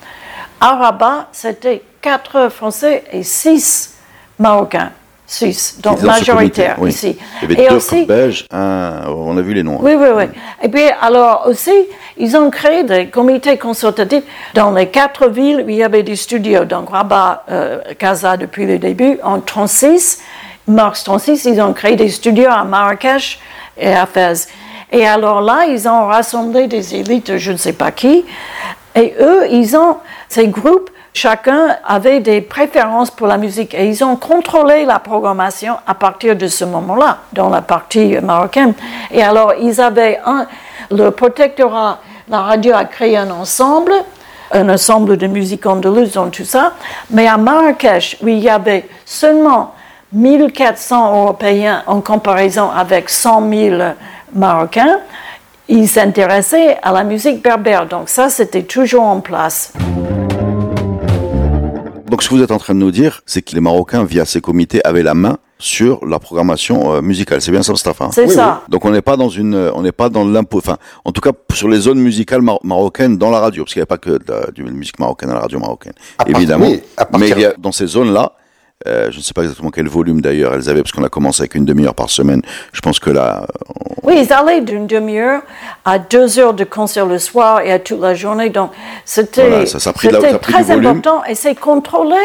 [0.60, 3.94] À Rabat, c'était quatre Français et six
[4.38, 4.90] Marocains.
[5.30, 6.88] Six, Qui donc majoritaire comité, oui.
[6.88, 7.18] ici.
[7.42, 9.78] Il y avait Et deux aussi, belges, un, on a vu les noms.
[9.82, 10.24] oui, oui, oui.
[10.62, 11.70] Et puis, alors aussi,
[12.16, 16.16] ils ont créé des comités consultatifs dans les quatre villes où il y avait des
[16.16, 16.64] studios.
[16.64, 19.18] Donc, Rabat, euh, Casa depuis le début.
[19.22, 20.22] En 36,
[20.66, 23.38] mars 36, ils ont créé des studios à Marrakech
[24.06, 24.48] Fès.
[24.90, 28.24] Et alors là, ils ont rassemblé des élites, je ne sais pas qui.
[28.94, 29.96] Et eux, ils ont,
[30.28, 35.74] ces groupes, chacun avait des préférences pour la musique et ils ont contrôlé la programmation
[35.86, 38.74] à partir de ce moment-là, dans la partie marocaine.
[39.10, 40.20] Et alors, ils avaient
[40.90, 43.92] le protectorat, la radio a créé un ensemble,
[44.52, 46.72] un ensemble de musique andalouse tout ça,
[47.10, 49.74] mais à Marrakech, où il y avait seulement
[50.12, 53.82] 1400 Européens en comparaison avec 100 000
[54.34, 54.98] Marocains,
[55.68, 57.86] ils s'intéressaient à la musique berbère.
[57.86, 59.72] Donc ça, c'était toujours en place.
[62.10, 64.24] Donc ce que vous êtes en train de nous dire, c'est que les Marocains, via
[64.24, 67.42] ces comités, avaient la main sur la programmation euh, musicale.
[67.42, 68.62] C'est bien ça, Mustafa C'est ça.
[68.68, 71.20] Donc on n'est pas dans une, euh, on n'est pas dans l'impôt, enfin, en tout
[71.20, 73.98] cas sur les zones musicales mar- marocaines dans la radio, parce qu'il n'y a pas
[73.98, 76.66] que de la, du- de la musique marocaine à la radio marocaine, À part- évidemment.
[76.66, 78.32] oui, à partir- Mais il y a, dans ces zones-là,
[78.86, 81.42] euh, je ne sais pas exactement quel volume d'ailleurs elles avaient, parce qu'on a commencé
[81.42, 82.42] avec une demi-heure par semaine.
[82.72, 83.46] Je pense que là,
[84.04, 85.42] Oui, ils allaient d'une demi-heure
[85.84, 88.50] à deux heures de concert le soir et à toute la journée.
[88.50, 88.70] Donc,
[89.04, 92.16] c'était Voilà, ça- ça la- très important et c'est contrôlé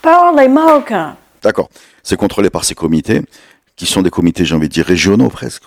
[0.00, 1.14] par les Marocains.
[1.42, 1.68] d'accord,
[2.02, 3.20] c'est contrôlé par ces comités,
[3.76, 5.62] qui sont des comités, j'ai envie de dire régionaux presque.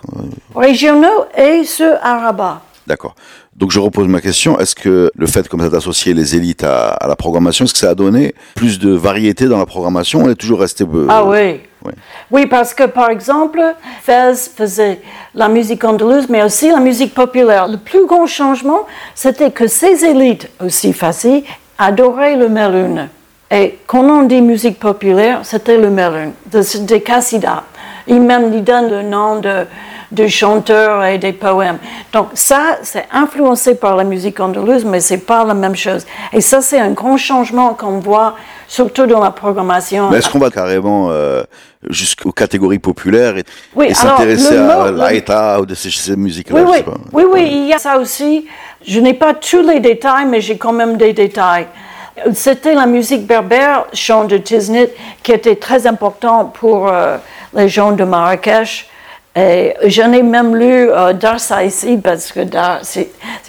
[0.54, 2.60] Régionaux et ceux à Rabat.
[2.86, 3.14] D'accord.
[3.56, 6.88] Donc je repose ma question, est-ce que le fait comme ça d'associer les élites à,
[6.90, 10.28] à la programmation, est-ce que ça a donné plus de variété dans la programmation On
[10.30, 10.84] est toujours resté...
[10.84, 11.60] euh, Ah oui.
[12.30, 13.60] Oui, parce que par exemple,
[14.02, 15.00] Fez faisait
[15.34, 17.66] la musique andalouse, mais aussi la musique populaire.
[17.68, 21.42] Le plus grand changement, c'était que ces élites, aussi faciles,
[21.78, 23.08] adoraient le meloun.
[23.50, 27.64] Et quand on dit musique populaire, c'était le meloun, de- des Cassida.
[28.06, 29.64] Ils même lui donnent le nom de,
[30.12, 31.78] de chanteurs et des poèmes.
[32.12, 36.06] Donc ça, c'est influencé par la musique andalouse, mais c'est pas la même chose.
[36.32, 38.36] Et ça, c'est un grand changement qu'on voit,
[38.68, 40.10] surtout dans la programmation.
[40.10, 41.42] Mais est-ce qu'on va carrément euh,
[41.88, 43.44] jusqu'aux catégories populaires et,
[43.74, 47.66] Oui, et s'intéresser à l'Aïta ou de ces, ces musiques-là Oui, oui, oui, oui, il
[47.68, 48.46] y a ça aussi.
[48.86, 51.66] Je n'ai pas tous les détails, mais j'ai quand même des détails.
[52.34, 54.88] C'était la musique berbère, chant de Tiznit,
[55.22, 57.16] qui était très important pour euh,
[57.54, 58.88] les gens de Marrakech.
[59.34, 62.40] Et j'en ai même lu euh, Dar Saïd, parce que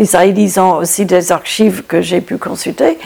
[0.06, 2.98] Saïd, ils ont aussi des archives que j'ai pu consulter,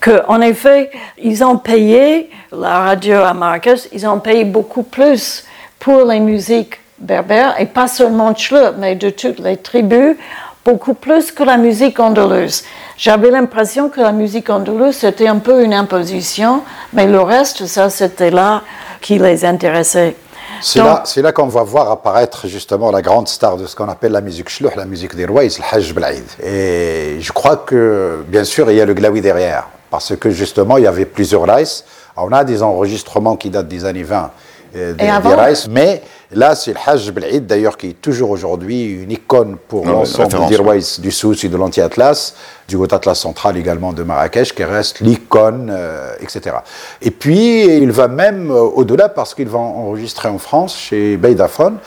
[0.00, 0.90] qu'en effet,
[1.22, 5.44] ils ont payé, la radio à Marrakech, ils ont payé beaucoup plus
[5.78, 10.16] pour les musiques berbères, et pas seulement Tchle, mais de toutes les tribus,
[10.64, 12.64] beaucoup plus que la musique andalouse.
[12.98, 16.62] J'avais l'impression que la musique andalouse, c'était un peu une imposition,
[16.92, 18.62] mais le reste, ça, c'était là
[19.00, 20.16] qui les intéressait.
[20.60, 23.88] C'est là, c'est là qu'on va voir apparaître justement la grande star de ce qu'on
[23.88, 26.24] appelle la musique shlouh, la musique des rois, le Hajj Blaïd.
[26.42, 30.76] Et je crois que, bien sûr, il y a le glaoui derrière, parce que justement,
[30.78, 31.84] il y avait plusieurs raïs.
[32.16, 34.30] On a des enregistrements qui datent des années 20
[34.74, 39.11] euh, des, des mais là, c'est le Hajj Blaïd, d'ailleurs, qui est toujours aujourd'hui une
[39.11, 40.63] icône pour Ah ouais, l'ensemble référence, des ouais.
[40.63, 42.35] rois du Souss et de l'Anti-Atlas,
[42.67, 46.57] du Haut Atlas central également de Marrakech, qui reste l'icône, euh, etc.
[47.01, 51.77] Et puis, il va même euh, au-delà parce qu'il va enregistrer en France chez Beidafone.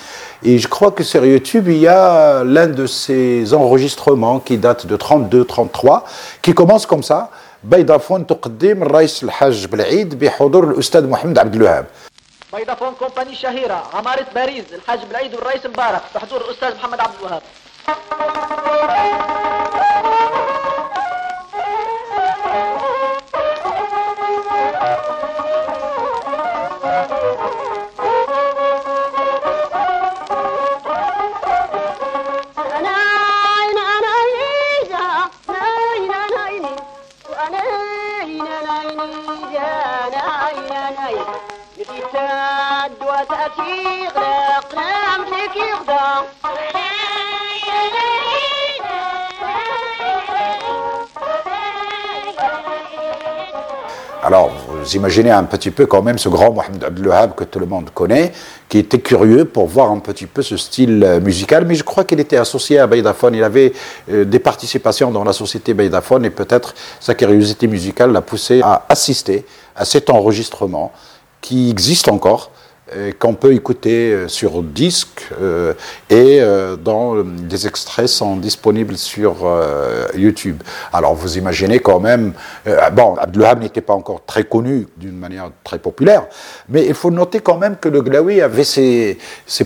[0.42, 4.86] Et je crois que sur YouTube, il y a l'un de ces enregistrements qui date
[4.86, 6.02] de 32-33,
[6.42, 7.30] qui commence comme ça.
[7.64, 11.86] بيضافون تقدم الرئيس الحاج بالعيد بحضور الأستاذ محمد عبد الوهاب
[12.51, 17.41] فودافون كومباني شهيرة عمارة باريس الحاج بالعيد والرئيس مبارك بحضور الأستاذ محمد عبد الوهاب
[54.39, 57.65] Alors, vous imaginez un petit peu quand même ce grand Mohamed Abdelwahab que tout le
[57.65, 58.31] monde connaît,
[58.69, 62.05] qui était curieux pour voir un petit peu ce style euh, musical, mais je crois
[62.05, 63.35] qu'il était associé à Beidafone.
[63.35, 63.73] Il avait
[64.09, 68.85] euh, des participations dans la société Beidafone et peut-être sa curiosité musicale l'a poussé à
[68.87, 70.93] assister à cet enregistrement
[71.41, 72.51] qui existe encore
[73.19, 75.73] qu'on peut écouter euh, sur disque euh,
[76.09, 79.35] et euh, euh, des extraits sont disponibles sur
[80.15, 80.61] YouTube.
[80.93, 82.33] Alors vous imaginez quand même,
[82.67, 86.25] euh, bon, Abdelwahab n'était pas encore très connu d'une manière très populaire,
[86.67, 89.17] mais il faut noter quand même que le Glaoui avait ses,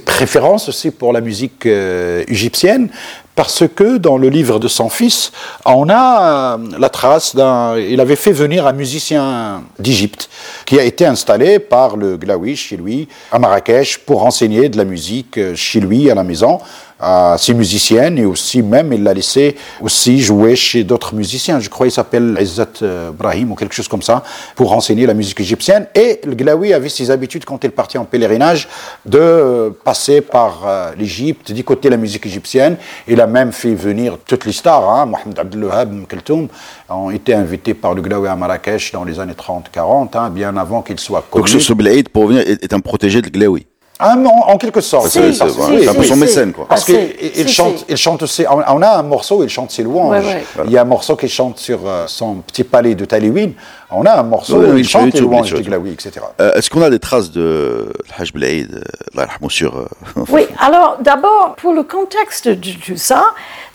[0.05, 2.89] préférences aussi pour la musique égyptienne.
[3.35, 5.31] Parce que dans le livre de son fils,
[5.65, 7.77] on a euh, la trace d'un.
[7.77, 10.29] Il avait fait venir un musicien d'Égypte
[10.65, 14.85] qui a été installé par le Glaoui chez lui à Marrakech pour enseigner de la
[14.85, 16.59] musique euh, chez lui à la maison
[16.99, 21.59] à ses musiciennes et aussi même il l'a laissé aussi jouer chez d'autres musiciens.
[21.59, 24.23] Je crois qu'il s'appelle Izzat euh, Brahim ou quelque chose comme ça
[24.55, 25.87] pour enseigner la musique égyptienne.
[25.95, 28.67] Et le Glaoui avait ses habitudes quand il partait en pèlerinage
[29.05, 32.77] de passer par euh, l'Égypte, d'écouter la musique égyptienne.
[33.07, 36.47] Il a même fait venir toutes les stars, hein, Mohamed Abdelwahab, Keltoum,
[36.89, 40.81] ont été invités par le Glaoui à Marrakech dans les années 30-40, hein, bien avant
[40.81, 41.41] qu'il soit connu.
[41.41, 43.65] Donc ce, ce Blaïd, pour revenir, est, est un protégé de Glaoui.
[44.03, 45.07] En, en quelque sorte.
[45.07, 45.41] C'est-
[45.87, 46.65] un peu son mécène, quoi.
[46.67, 47.85] Parce Ah, qu'il chante, si.
[47.89, 48.45] il chante aussi.
[48.49, 50.23] On a un morceau, il chante ses louanges.
[50.25, 50.63] Ouais, ouais.
[50.65, 53.51] Il y a un morceau qui chante sur euh, son petit palais de Taliwin.
[53.91, 55.67] On a un morceau Ouais, où il chante les louanges YouTube.
[55.67, 56.11] Glaoui, etc.
[56.41, 58.83] Euh, Est-ce qu'on a des traces de Hajj Blaïd,
[59.17, 59.77] euh, sur...
[59.77, 59.87] euh,
[60.31, 63.25] Oui, alors d'abord, pour le contexte de tout ça,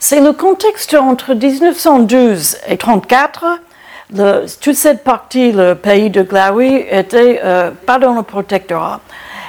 [0.01, 3.45] c'est le contexte entre 1912 et 1934.
[4.14, 9.01] Le- toute cette partie, le pays de Glaoui, était euh, pas dans le protectorat.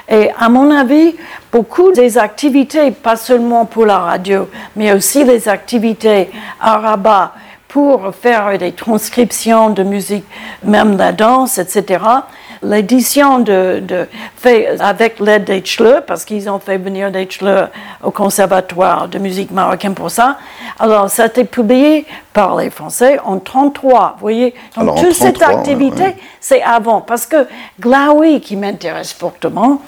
[0.09, 1.15] Et à mon avis,
[1.51, 7.33] beaucoup des activités, pas seulement pour la radio, mais aussi les activités à Rabat
[7.67, 10.25] pour faire des transcriptions de musique,
[10.63, 12.03] même la danse, etc.
[12.61, 17.65] L'édition de, de fait avec l'aide d'Eichler, parce qu'ils ont fait venir d'Eichler
[18.03, 20.37] au conservatoire de musique marocaine pour ça.
[20.77, 24.13] Alors, ça a été publié par les Français en 33.
[24.15, 26.15] Vous voyez, donc Alors, toute cette 33, ouais, activité, ouais.
[26.39, 27.47] c'est avant, parce que
[27.79, 29.81] Glaoui, qui m'intéresse fortement,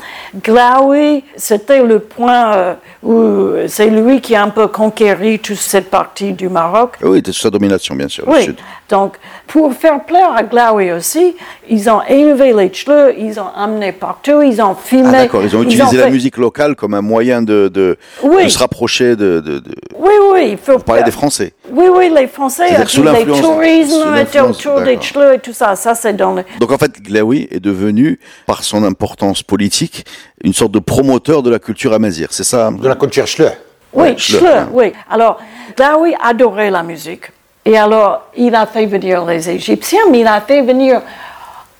[0.44, 5.90] Glaoui, c'était le point euh, où c'est lui qui a un peu conquéri toute cette
[5.90, 6.98] partie du Maroc.
[7.02, 8.54] Oui, c'était sous sa domination, bien sûr, Oui,
[8.90, 11.36] donc pour faire plaire à Glaoui aussi,
[11.70, 15.10] ils ont élevé les cheveux, ils ont amené partout, ils ont filmé.
[15.14, 18.44] Ah d'accord, ils ont utilisé la fait- musique locale comme un moyen de, de, Oui.
[18.44, 19.40] de se rapprocher de...
[19.40, 19.72] de, de...
[19.98, 21.54] Oui, oui, il faut des Français.
[21.72, 24.02] Oui, oui, les Français, sous les l'influence- sous tourismes
[24.50, 25.00] autour des
[25.36, 25.76] et tout ça.
[25.76, 26.44] Ça, c'est dans le.
[26.60, 30.06] Donc en fait, Glaoui est devenu, par son importance politique,
[30.44, 32.28] une sorte de promoteur de la culture amazigh.
[32.30, 33.50] C'est ça De la culture Schleu.
[33.94, 34.94] Oui, Ouais, Schleu, Schleu, oui.
[35.10, 35.38] Alors,
[35.78, 37.24] Glaoui adorait la musique.
[37.64, 41.02] Et alors, il a fait venir les Égyptiens, mais il a fait venir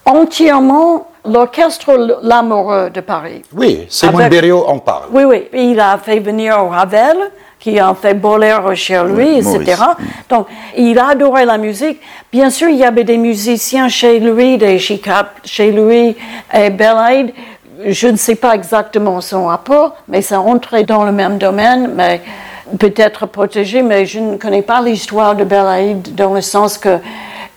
[0.06, 3.44] entièrement l'orchestre L'Amoureux de Paris.
[3.54, 5.04] Oui, Simon Avec- Berriot en parle.
[5.12, 5.48] Oui, oui.
[5.54, 7.18] Il a fait venir Ravel,
[7.60, 9.54] qui a fait Boléro chez lui, Oui, etc.
[9.56, 9.78] Maurice.
[10.30, 12.00] Donc, il adorait la musique.
[12.32, 16.16] Bien sûr, il y avait des musiciens chez lui, des chicap chez lui,
[16.54, 17.32] et Belaïd.
[17.86, 22.22] Je ne sais pas exactement son rapport, mais ça entrait dans le même domaine, mais
[22.80, 26.98] peut-être protégé, mais je ne connais pas l'histoire de Belaïd dans le sens que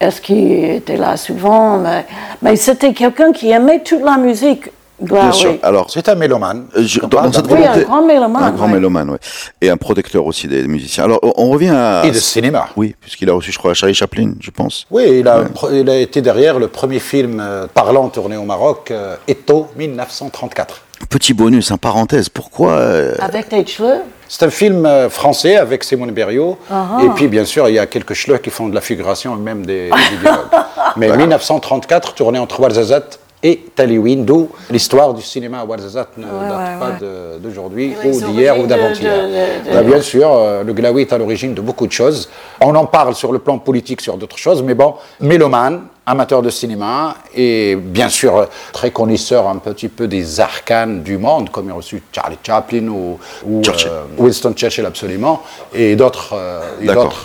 [0.00, 2.04] est-ce qu'il était là souvent, mais,
[2.42, 4.70] mais c'était quelqu'un qui aimait toute la musique.
[5.00, 5.35] Bien Glaoui.
[5.35, 5.54] sûr.
[5.64, 6.66] Alors, C'est un mélomane.
[6.76, 8.74] Euh, je- dans cette d'un- Oui, un grand mélomane, Un grand ouais.
[8.74, 9.16] mélomane, oui.
[9.61, 11.04] Et un protecteur aussi des musiciens.
[11.04, 12.02] Alors, on- revient à...
[12.07, 12.68] Et de cinéma.
[12.76, 14.87] Oui, puisqu'il a reçu, je crois, Charlie Chaplin, je pense.
[14.92, 18.92] Oui, il a, il a été derrière le premier film euh, parlant tourné au Maroc,
[18.92, 20.83] euh, Eto 1934.
[21.11, 22.72] Petit bonus, en parenthèse, pourquoi...
[22.74, 24.00] euh, Avec cheveux
[24.37, 26.59] C'est un film euh, français avec Simone Berriot.
[26.68, 29.37] Ah Et puis, bien sûr, il y a quelques schleux qui font de la figuration
[29.37, 30.49] et même des, des dialogues.
[30.97, 36.48] Mais 1934, tourné entre Ouarzazate et Taliwin, d'où l'histoire du cinéma à Ouarzazate ne Ouais,
[36.48, 39.62] date ouais, pas d'aujourd'hui ou d'hier ou d'avant-hier.
[39.72, 42.28] Là, Bien sûr, euh, le Glaoui est à l'origine de beaucoup de choses.
[42.61, 46.50] On en parle sur le plan politique, sur d'autres choses, mais bon, mélomane, amateur de
[46.50, 51.66] cinéma et bien sûr euh, très connaisseur un petit peu des arcanes du monde, comme
[51.66, 53.90] il a reçu Charlie Chaplin ou, ou, Churchill.
[53.90, 55.42] euh, Winston Churchill absolument,
[55.74, 56.61] et d'autres euh,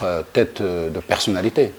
[0.04, 1.72] euh, têtes euh, de personnalité.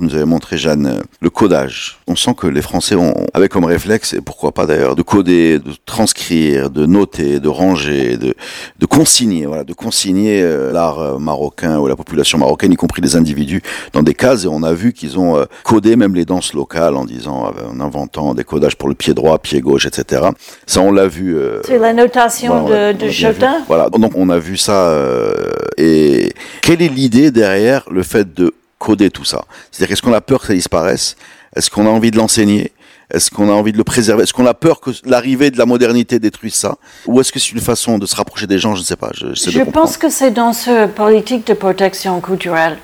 [0.00, 1.98] Vous nous avez montré, Jeanne, euh, le codage.
[2.06, 5.58] On sent que les Français ont, avaient comme réflexe, et pourquoi pas d'ailleurs, de coder,
[5.58, 8.34] de transcrire, de noter, de ranger, de,
[8.78, 13.02] de consigner, voilà, de consigner euh, l'art euh, marocain ou la population marocaine, y compris
[13.02, 13.60] les individus,
[13.92, 14.44] dans des cases.
[14.44, 18.32] Et on a vu qu'ils ont codé même les danses locales en disant, en inventant
[18.34, 20.28] des codages pour le pied droit, pied gauche, etc.
[20.66, 21.36] Ça, on l'a vu.
[21.36, 24.88] euh, C'est la notation voilà, de, de Voilà, donc on a vu ça.
[24.88, 26.32] euh, et
[26.62, 30.40] quelle est l'idée derrière le fait de coder tout ça C'est-à-dire, est-ce qu'on a peur
[30.40, 31.16] que ça disparaisse?
[31.54, 32.72] Est-ce qu'on a envie de l'enseigner?
[33.12, 34.22] Est-ce qu'on a envie de le préserver?
[34.22, 36.76] Est-ce qu'on a peur que l'arrivée de la modernité détruise ça?
[37.06, 38.74] Ou est-ce que c'est une façon de se rapprocher des gens?
[38.74, 39.10] Je ne sais pas.
[39.14, 42.78] Je, je pense que c'est dans ce politique de protection culturelle.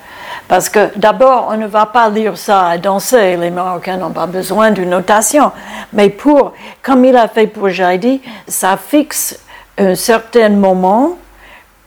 [0.48, 3.36] Parce que d'abord, on ne va pas lire ça à danser.
[3.36, 5.52] Les Marocains n'ont pas besoin d'une notation.
[5.92, 9.38] Mais pour, comme il a fait pour Jaidi, ça fixe
[9.78, 11.18] un certain moment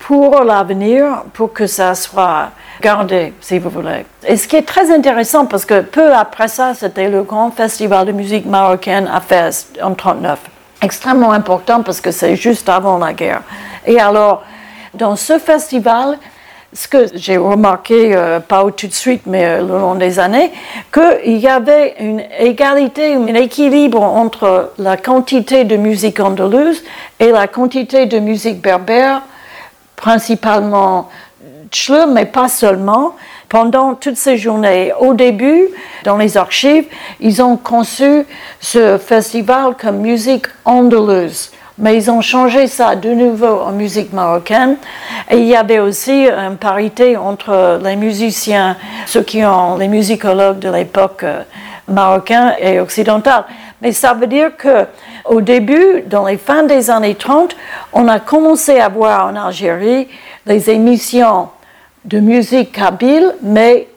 [0.10, 2.50] pour l'avenir, pour que ça soit
[2.82, 4.08] gardé, si vous voulez.
[4.26, 8.08] Et ce qui est très intéressant, parce que peu après ça, c'était le grand festival
[8.08, 10.39] de musique marocaine à Fès en 1939.
[10.82, 13.43] Extrêmement important parce que c'est juste avant la guerre.
[13.86, 14.41] Et alors,
[14.95, 16.17] dans ce festival,
[16.74, 20.52] ce que j'ai remarqué, euh, pas tout de suite, mais euh, le long des années,
[20.91, 26.82] qu'il y avait une égalité, un équilibre entre la quantité de musique andalouse
[27.19, 29.22] et la quantité de musique berbère,
[29.99, 31.09] principalement
[31.71, 33.15] tchle, mais pas seulement,
[33.49, 34.91] pendant toutes ces journées.
[34.99, 35.67] Au début,
[36.03, 36.85] dans les archives,
[37.19, 38.25] ils ont conçu
[38.59, 44.75] ce festival comme musique andalouse mais ils ont changé ça de nouveau en musique marocaine.
[45.29, 50.59] Et il y avait aussi une parité entre les musiciens, ceux qui ont les musicologues
[50.59, 51.41] de l'époque euh,
[51.88, 53.45] marocaine et occidentale.
[53.81, 54.85] Mais ça veut dire que
[55.29, 57.55] au début, dans les fins des années 30,
[57.93, 60.07] on a commencé à voir en Algérie
[60.45, 61.49] les émissions
[62.03, 63.87] de musique kabyle, mais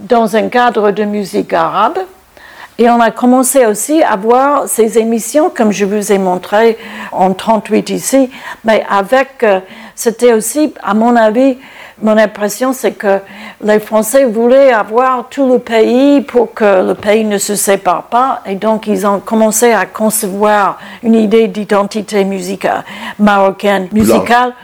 [0.00, 1.98] dans un cadre de musique arabe.
[2.78, 6.78] Et on a commencé aussi à voir ces émissions, comme je vous ai montré
[7.12, 8.30] en 38 ici,
[8.64, 9.60] mais avec, euh,
[9.94, 11.58] c'était aussi, à mon avis,
[12.00, 13.18] mon impression, c'est que
[13.62, 18.42] les Français voulaient avoir tout le pays pour que le pays ne se sépare pas.
[18.46, 22.84] Et donc, ils ont commencé à concevoir une idée d'identité musicale
[23.18, 24.54] marocaine, musicale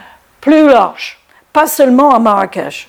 [0.40, 1.18] plus large.
[1.52, 2.88] Pas seulement à Marrakech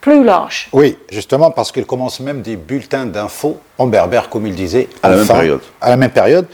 [0.00, 0.68] plus large.
[0.72, 4.88] Oui, justement parce qu'il commence même des bulletins d'infos en berbère, comme il disait.
[5.02, 5.60] À la même période.
[5.80, 6.46] À la même période.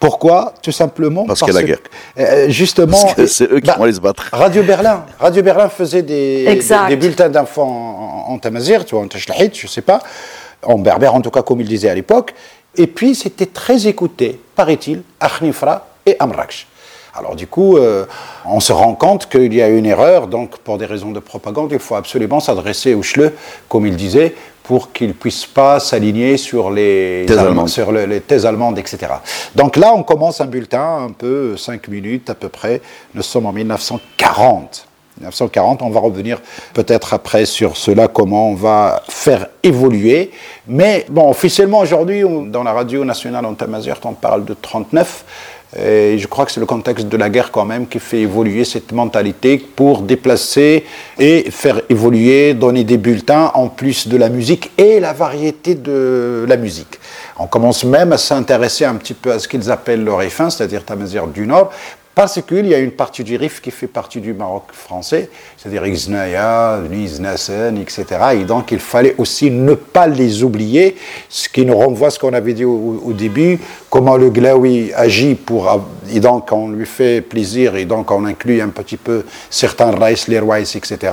[0.00, 1.78] Pourquoi Tout simplement parce, qu'il y a la guerre.
[2.18, 3.02] Euh, justement.
[3.16, 4.28] Parce c'est eux qui bah, vont aller se battre.
[4.32, 5.04] Radio Berlin.
[5.18, 6.44] Radio Berlin faisait des,
[6.88, 10.00] des, bulletins d'infos en, en, tamazir, tu vois, en tashlahit, je ne sais pas.
[10.62, 12.34] En berbère, en tout cas, comme il disait à l'époque.
[12.76, 16.66] Et puis, c'était très écouté, paraît-il, à Khnifra et Amraksh.
[17.16, 18.06] Alors du coup, euh,
[18.44, 21.70] on se rend compte qu'il y a une erreur, donc pour des raisons de propagande,
[21.70, 23.32] il faut absolument s'adresser au Schle,
[23.68, 27.68] comme il disait, pour qu'il ne puisse pas s'aligner sur les thèses allemandes.
[27.68, 28.98] sur les thèses allemandes, etc.
[29.54, 32.80] Donc là, on commence un bulletin, un peu, cinq minutes à peu près.
[33.14, 34.88] Nous sommes en 1940.
[35.18, 36.40] 1940, on va revenir
[36.72, 40.32] peut-être après sur cela, comment on va faire évoluer.
[40.66, 45.24] Mais bon, officiellement aujourd'hui, dans la radio nationale en Tamazert, on parle de 39.
[45.76, 48.64] Et je crois que c'est le contexte de la guerre quand même qui fait évoluer
[48.64, 50.84] cette mentalité pour déplacer
[51.18, 56.44] et faire évoluer, donner des bulletins en plus de la musique et la variété de
[56.46, 57.00] la musique.
[57.38, 60.84] On commence même à s'intéresser un petit peu à ce qu'ils appellent le réfin, c'est-à-dire
[60.84, 61.72] Tamazir du Nord,
[62.14, 65.84] parce qu'il y a une partie du Rif qui fait partie du Maroc français, c'est-à-dire
[65.86, 68.04] Iznaya, Iznasen, etc.
[68.34, 70.96] Et donc il fallait aussi ne pas les oublier,
[71.28, 73.58] ce qui nous renvoie à ce qu'on avait dit au, début,
[73.90, 75.68] comment le Glaoui agit pour.
[76.12, 80.28] Et donc on lui fait plaisir, et donc on inclut un petit peu certains Raïs,
[80.28, 81.12] les Raïs, etc.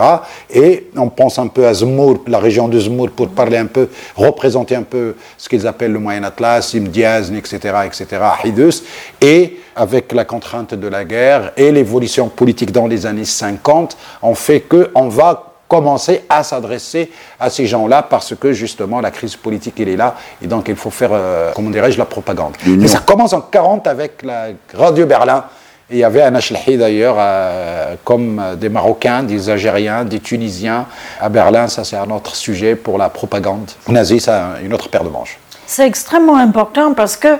[0.54, 3.90] Et on pense un peu à Zmour, la région de Zmour, pour parler un peu,
[4.16, 8.06] représenter un peu ce qu'ils appellent le Moyen Atlas, Imdiazn, etc., etc.,
[8.44, 8.84] Hidus.
[9.20, 14.36] Et avec la contrainte de la guerre et l'évolution politique dans les années 50, on
[14.36, 19.80] fait qu'on va commencer à s'adresser à ces gens-là parce que justement la crise politique
[19.80, 22.56] elle est là et donc il faut faire, euh, comment dirais-je, la propagande.
[22.68, 25.46] Et ça commence en 40 avec la Radio Berlin.
[25.90, 30.88] il y avait un Ashlahi d'ailleurs, euh, comme des Marocains, des Algériens, des Tunisiens
[31.22, 31.70] à Berlin.
[31.70, 35.40] Ça, c'est un autre sujet pour la propagande nazie, ça, une autre paire de manches.
[35.68, 37.38] C'est extrêmement important parce que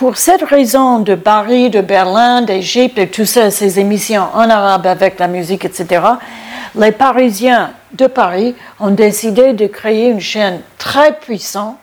[0.00, 4.86] pour cette raison de Paris, de Berlin, d'Égypte et tout ça, ces émissions en arabe
[4.86, 6.02] avec la musique, etc.,
[6.74, 11.76] les Parisiens de Paris ont décidé de créer une chaîne très puissante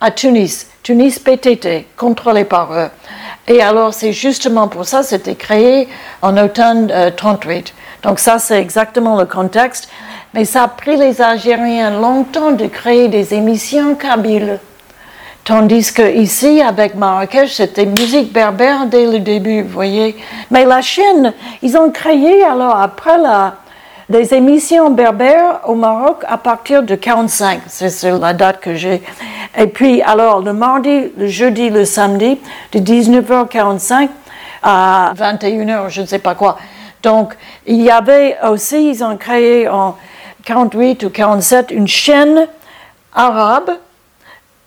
[0.00, 2.88] à Tunis, Tunis PTT, contrôlée par eux.
[3.46, 5.88] Et alors, c'est justement pour ça, c'était créé
[6.22, 7.52] en automne 38.
[7.52, 9.90] Euh, Donc ça, c'est exactement le contexte.
[10.32, 14.58] Mais ça a pris les Algériens longtemps de créer des émissions kabyles.
[15.48, 20.14] Tandis que ici, avec Marrakech, c'était musique berbère dès le début, vous voyez.
[20.50, 21.32] Mais la chaîne,
[21.62, 23.54] ils ont créé alors après la,
[24.10, 27.62] des émissions berbères au Maroc à partir de 45.
[27.66, 29.02] C'est la date que j'ai.
[29.56, 32.38] Et puis, alors, le mardi, le jeudi, le samedi,
[32.72, 34.10] de 19h45
[34.62, 36.58] à 21h, je ne sais pas quoi.
[37.02, 37.32] Donc,
[37.66, 39.96] il y avait aussi, ils ont créé en
[40.44, 42.46] 48 ou 47 une chaîne
[43.14, 43.70] arabe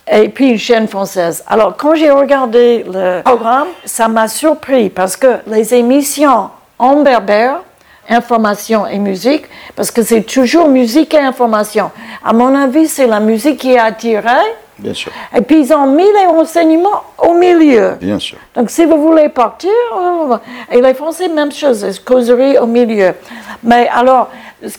[0.09, 1.43] et puis une chaîne française.
[1.47, 6.49] Alors, quand j'ai regardé le programme, ça m'a surpris parce que les émissions
[6.79, 7.59] en berbère,
[8.09, 9.45] information et musique,
[9.75, 11.91] parce que c'est toujours musique et information.
[12.25, 14.27] À mon avis, c'est la musique qui a attiré.
[14.79, 17.91] Bien sûr, Et puis, ils ont mis les renseignements au milieu.
[18.01, 18.39] bien sûr.
[18.55, 20.37] Donc, si vous voulez partir, euh,
[20.71, 23.13] et les Français, même chose, les causeries au milieu.
[23.63, 24.29] Mais alors,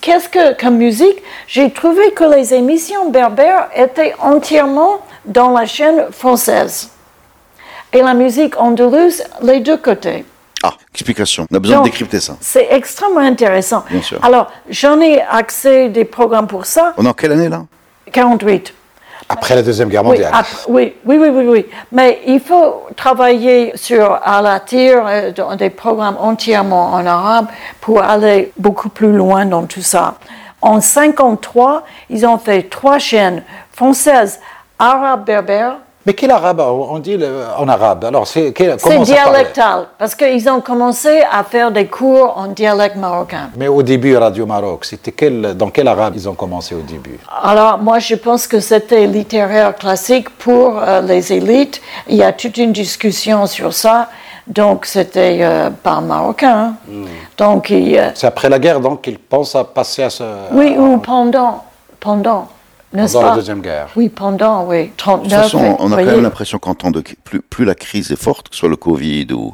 [0.01, 6.07] qu'est-ce que, comme musique, j'ai trouvé que les émissions berbères étaient entièrement dans la chaîne
[6.11, 6.91] française.
[7.93, 10.25] Et la musique andalouse, les deux côtés.
[10.63, 11.47] Ah, explication.
[11.51, 12.37] On a besoin Donc, de décrypter ça.
[12.41, 13.85] C'est extrêmement intéressant.
[13.91, 14.19] Bien sûr.
[14.25, 17.65] Alors, j'en ai accès des programmes pour ça, On est en quelle année là?
[18.13, 18.73] 48.
[19.29, 20.33] Après la Deuxième Guerre Oui, mondiale.
[20.69, 21.67] oui, oui, oui, oui, oui.
[21.91, 27.47] Mais il faut travailler sur à la tire euh, dans des programmes entièrement en arabe
[27.81, 30.15] pour aller beaucoup plus loin dans tout ça.
[30.61, 33.43] En 53, ils ont fait trois chaînes
[33.73, 34.41] françaises,
[34.91, 35.77] arabe, berbère.
[36.05, 38.05] Mais quel arabe On dit le- en arabe.
[38.07, 38.53] Alors, c'est
[39.05, 43.51] dialectal parce qu'ils ont commencé à faire des cours en dialecte marocain.
[43.57, 47.21] Mais au début, Radio Maroc, c'était quel, dans quel arabe ils ont commencé au début?
[47.43, 51.81] Alors, moi, je pense que c'était littéraire classique pour euh, les élites.
[52.09, 54.09] Il y a toute une discussion sur ça.
[54.49, 56.75] Donc, c'était euh, pas marocain.
[56.89, 57.05] Hmm.
[57.39, 60.25] Donc, il, euh, C'est après la guerre, donc, qu'ils pensent à passer à ce.
[60.51, 61.63] oui, ou pendant,
[62.01, 62.49] pendant,
[62.93, 63.89] Pendant pas la Deuxième Guerre.
[63.97, 64.87] Oui, pendant, oui.
[64.87, 65.43] De 39.
[65.43, 68.21] toute façon, on a quand même l'impression qu'en temps de plus, plus la crise est
[68.23, 69.53] forte, que ce soit le Covid ou,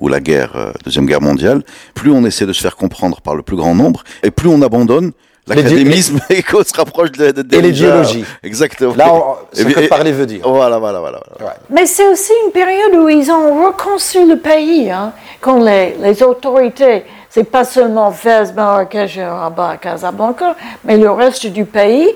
[0.00, 1.62] ou la guerre, euh, deuxième guerre mondiale,
[1.94, 4.62] plus on essaie de se faire comprendre par le plus grand nombre, et plus on
[4.62, 5.12] abandonne
[5.46, 8.24] l'académisme et qu'on se rapproche de, de, Et des l'idéologie.
[8.42, 8.94] Exactement.
[8.94, 10.40] Là, on- ce Et que parler veut dire.
[10.48, 11.20] Voilà, voilà, voilà.
[11.38, 11.52] voilà.
[11.54, 11.58] Ouais.
[11.70, 16.22] Mais c'est aussi une période où ils ont reconstruit le pays, hein, quand les, les
[16.22, 20.54] autorités, c'est pas seulement Fès, Marrakech, Rabat, Casablanca,
[20.84, 22.08] mais le reste du pays.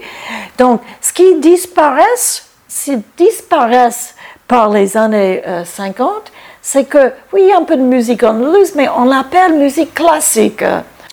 [0.58, 4.14] Donc, ce qui disparaissent, ce disparaissent
[4.48, 8.22] par les années euh, 50, c'est que, oui, il y a un peu de musique
[8.22, 10.64] andalouse, mais on l'appelle musique classique.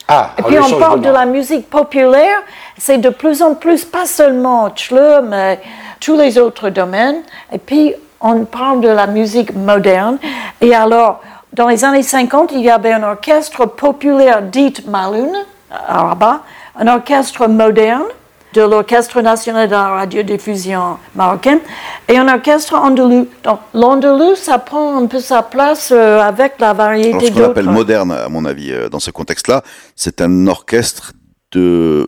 [0.07, 2.41] Ah, Et puis on parle de la musique populaire,
[2.77, 5.59] c'est de plus en plus, pas seulement Tchle, mais
[5.99, 7.21] tous les autres domaines.
[7.51, 10.17] Et puis on parle de la musique moderne.
[10.61, 11.21] Et alors,
[11.59, 15.29] dans les années 50, il y avait un orchestre populaire dit Maloun,
[15.69, 16.41] à Rabat,
[16.77, 18.05] un orchestre moderne
[18.53, 21.59] de l'Orchestre national de la radiodiffusion marocaine
[22.07, 23.27] et un orchestre andalou.
[23.43, 27.65] Donc l'andalou, ça prend un peu sa place euh, avec la variété ce qu'on appelle
[27.65, 27.77] d'autres.
[27.77, 29.61] moderne, à mon avis, euh, dans ce contexte-là,
[29.97, 31.11] c'est un orchestre
[31.51, 32.07] de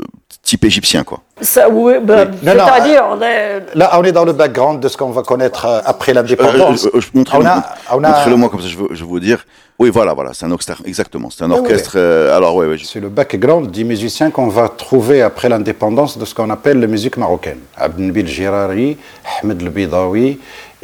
[0.52, 1.20] type égyptien, quoi.
[1.40, 2.38] Ça, oui, ben, Oui.
[2.44, 5.66] Non, non, c'est-à-dire, les- Là, on est dans le background de ce qu'on va connaître
[5.66, 6.86] euh, après Euh, l'indépendance.
[6.88, 9.46] euh, euh, montrez-le On a- on moi comme ça, je veux, je veux vous dire.
[9.80, 11.30] Oui, voilà, voilà, c'est un orchestre, exactement.
[11.30, 11.60] C'est un Ah, oui.
[11.62, 11.94] orchestre.
[11.96, 16.18] euh, alors, ouais, ouais, je- C'est le background des musiciens qu'on va trouver après l'indépendance
[16.18, 17.60] de ce qu'on appelle la musique marocaine.
[17.78, 18.98] Abdelnabil Girari,
[19.42, 20.38] Ahmed El Bidawi,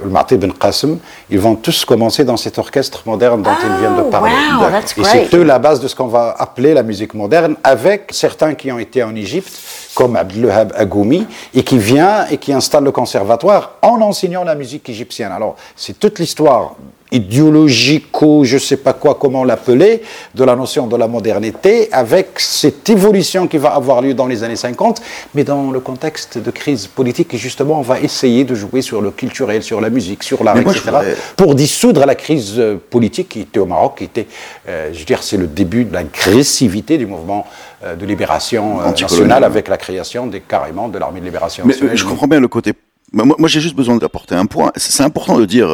[0.05, 0.97] Mati Ben Qasim,
[1.29, 4.31] ils vont tous commencer dans cet orchestre moderne dont ils viennent de Oh, parler.
[4.59, 4.67] wow,
[4.97, 8.53] Et c'est eux la base de ce qu'on va appeler la musique moderne, avec certains
[8.53, 9.51] qui ont été en Égypte,
[9.95, 14.87] comme Abdelwahab Agoumi, et qui vient et qui installe le conservatoire en enseignant la musique
[14.89, 15.31] égyptienne.
[15.31, 16.75] Alors, c'est toute l'histoire
[17.11, 20.01] idéologico, je ne sais pas quoi, comment l'appeler,
[20.35, 24.43] de la notion de la modernité, avec cette évolution qui va avoir lieu dans les
[24.43, 25.01] années 50,
[25.35, 29.01] mais dans le contexte de crise politique, et justement, on va essayer de jouer sur
[29.01, 33.29] le culturel, sur la musique, sur l'art, etc., voudrais- pour dissoudre la crise euh, politique
[33.29, 34.27] qui était au Maroc, qui était,
[34.67, 37.45] euh, je veux dire, c'est le début de l'agressivité du mouvement
[37.83, 41.73] euh, de libération euh, nationale avec la création des, carrément de l'armée de libération Mais
[41.73, 41.97] nationale.
[41.97, 42.73] je comprends bien le côté.
[43.13, 44.69] Moi, j'ai juste besoin d'apporter un point.
[44.75, 45.69] C'est important de dire,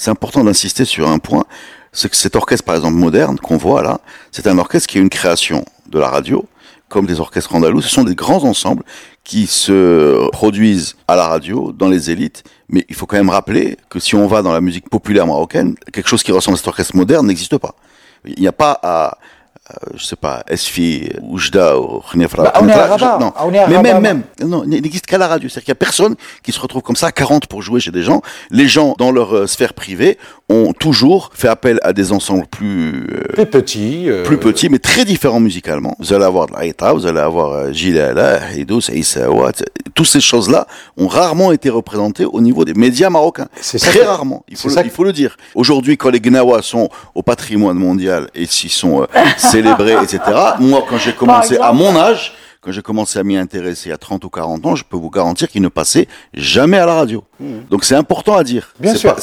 [0.00, 1.44] c'est important d'insister sur un point.
[1.92, 4.00] C'est que cet orchestre, par exemple, moderne qu'on voit là,
[4.32, 6.46] c'est un orchestre qui est une création de la radio,
[6.88, 7.82] comme des orchestres andalous.
[7.82, 8.82] Ce sont des grands ensembles
[9.24, 12.44] qui se produisent à la radio, dans les élites.
[12.70, 15.74] Mais il faut quand même rappeler que si on va dans la musique populaire marocaine,
[15.92, 17.74] quelque chose qui ressemble à cet orchestre moderne n'existe pas.
[18.24, 19.18] Il n'y a pas à,
[19.96, 22.42] je sais pas, Esfi, Oujda, ou Khnefra.
[22.44, 23.16] Bah, on est à Khnefra, Rabat.
[23.18, 25.48] je- Non, On est à mais même, même, non, il n'existe qu'à la radio.
[25.48, 27.90] C'est-à-dire qu'il n'y a personne qui se retrouve comme ça à 40 pour jouer chez
[27.90, 28.22] des gens.
[28.50, 30.18] Les gens, dans leur euh, sphère privée,
[30.48, 34.08] ont toujours fait appel à des ensembles plus, euh, plus petit.
[34.10, 35.94] euh, plus petits, mais très différents musicalement.
[36.00, 39.52] Vous allez avoir de l'Aïta, vous allez avoir euh, Gilala, Hidous, Aïssawa.
[39.94, 40.66] Toutes ces choses-là
[40.96, 43.48] ont rarement été représentées au niveau des médias marocains.
[43.60, 44.44] C'est ça Très que- rarement.
[44.48, 45.36] Il faut, c'est le, ça il faut le dire.
[45.54, 49.06] Aujourd'hui, quand les Gnawa sont au patrimoine mondial et s'ils sont euh,
[49.62, 50.18] célébrés, etc.,
[50.58, 52.32] moi, quand j'ai commencé à mon âge,
[52.62, 55.48] quand j'ai commencé à m'y intéresser à 30 ou 40 ans, je peux vous garantir
[55.48, 57.24] qu'ils ne passaient jamais à la radio.
[57.70, 58.74] Donc c'est important à dire.
[58.78, 59.14] Bien sûr.
[59.14, 59.22] pas-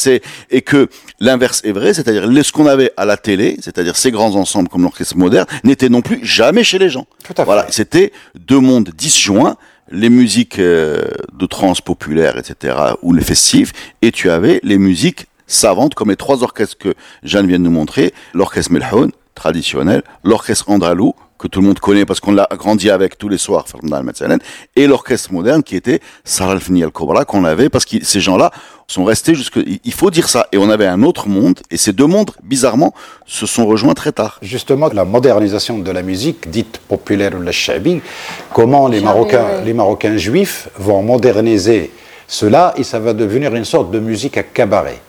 [0.50, 4.34] et que l'inverse est vrai, c'est-à-dire ce qu'on avait à la télé, c'est-à-dire ces grands
[4.36, 7.06] ensembles comme l'orchestre moderne, n'était non plus jamais chez les gens.
[7.24, 7.44] Tout à fait.
[7.46, 9.56] Voilà, c'était deux mondes disjoints,
[9.92, 13.72] les musiques euh, de trance populaire, etc., ou les festives,
[14.02, 17.72] et tu avais les musiques savantes, comme les trois orchestres que Jeanne vient de nous
[17.72, 22.90] montrer, l'orchestre Melhoun, traditionnel, l'orchestre andalou, que tout le monde connaît parce qu'on l'a grandi
[22.90, 23.66] avec tous les soirs,
[24.76, 28.52] et l'orchestre moderne qui était Sarah al Cobra qu'on avait parce que ces gens-là
[28.88, 30.48] sont restés jusque, il faut dire ça.
[30.52, 32.94] Et on avait un autre monde, et ces deux mondes, bizarrement,
[33.26, 34.40] se sont rejoints très tard.
[34.42, 38.02] Justement, la modernisation de la musique, dite populaire ou la shabi,
[38.54, 41.92] comment les Marocains, les Marocains juifs vont moderniser
[42.28, 45.00] cela, et ça va devenir une sorte de musique à cabaret.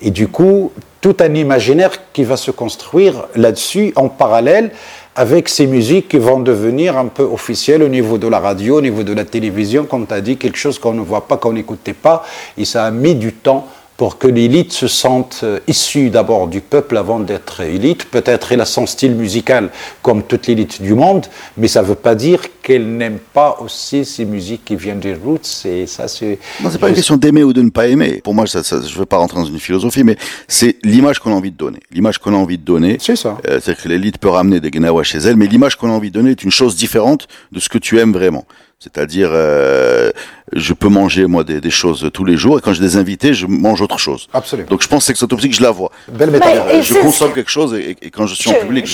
[0.00, 0.72] Et du coup,
[1.06, 4.72] tout un imaginaire qui va se construire là-dessus en parallèle
[5.14, 8.80] avec ces musiques qui vont devenir un peu officielles au niveau de la radio, au
[8.80, 11.52] niveau de la télévision, comme tu as dit, quelque chose qu'on ne voit pas, qu'on
[11.52, 12.24] n'écoutait pas,
[12.58, 16.60] et ça a mis du temps pour que l'élite se sente euh, issue d'abord du
[16.60, 18.04] peuple avant d'être élite.
[18.04, 19.70] Peut-être elle a son style musical
[20.02, 21.26] comme toute l'élite du monde,
[21.56, 25.14] mais ça ne veut pas dire qu'elle n'aime pas aussi ces musiques qui viennent des
[25.14, 25.64] roots.
[25.64, 26.38] Et ça, c'est.
[26.62, 28.20] Non, c'est pas une question d'aimer ou de ne pas aimer.
[28.22, 30.16] Pour moi, ça, je ne veux pas rentrer dans une philosophie, mais
[30.48, 31.80] c'est l'image qu'on a envie de donner.
[31.90, 32.98] L'image qu'on a envie de donner.
[33.00, 33.38] C'est ça.
[33.48, 36.10] Euh, c'est que l'élite peut ramener des Gnawa chez elle, mais l'image qu'on a envie
[36.10, 38.44] de donner est une chose différente de ce que tu aimes vraiment.
[38.86, 40.12] C'est-à-dire, euh,
[40.52, 43.34] je peux manger moi des, des, choses tous les jours et quand j'ai des invités,
[43.34, 44.28] je mange autre chose.
[44.32, 44.68] Absolument.
[44.68, 45.90] Donc je pense que c'est cette optique, je la vois.
[46.06, 46.50] Belle méthode.
[46.68, 48.86] Euh, je consomme quelque chose et, et, quand je suis je, en public,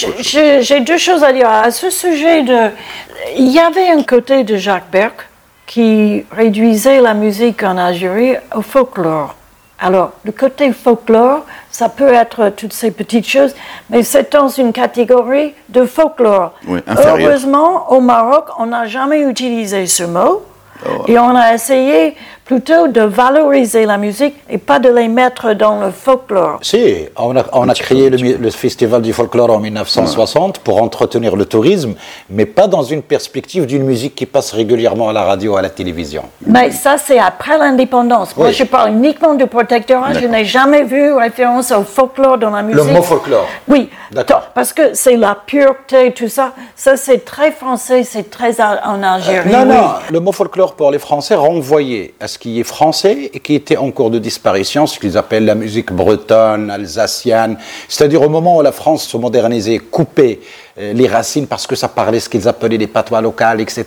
[0.63, 2.43] j'ai deux choses à dire à ce sujet.
[2.43, 2.71] De,
[3.37, 5.29] il y avait un côté de Jacques Berck
[5.67, 9.37] qui réduisait la musique en Algérie au folklore.
[9.83, 13.53] Alors, le côté folklore, ça peut être toutes ces petites choses,
[13.91, 16.53] mais c'est dans une catégorie de folklore.
[16.69, 20.45] Oui, Heureusement, au Maroc, on n'a jamais utilisé ce mot.
[20.87, 21.03] Oh.
[21.09, 22.17] Et on a essayé
[22.53, 26.59] plutôt de valoriser la musique et pas de les mettre dans le folklore.
[26.61, 31.35] Si, on a, on a créé le, le, Festival du folklore en 1960 pour entretenir
[31.35, 31.95] le tourisme,
[32.29, 35.71] mais pas dans une perspective d'une musique qui passe régulièrement à la radio, à la
[35.71, 36.25] télévision.
[36.47, 38.37] Mais ça, c'est après l'indépendance.
[38.37, 40.13] Moi, je parle uniquement du protectorat.
[40.13, 42.85] Je n'ai jamais vu référence au folklore dans la musique.
[42.85, 43.89] Le mot folklore Oui,
[44.55, 46.53] parce que c'est la pureté, tout ça.
[46.77, 49.49] Ça, c'est très français, c'est très en Algérie.
[49.55, 53.31] Euh, non, non, le mot folklore pour les Français renvoyait à ce qui est français
[53.33, 57.57] et qui était en cours de disparition, ce qu'ils appellent la musique bretonne, alsacienne.
[57.87, 60.41] C'est-à-dire au moment où la France se modernisait, coupait
[60.77, 63.85] les racines parce que ça parlait ce qu'ils appelaient les patois locales, etc.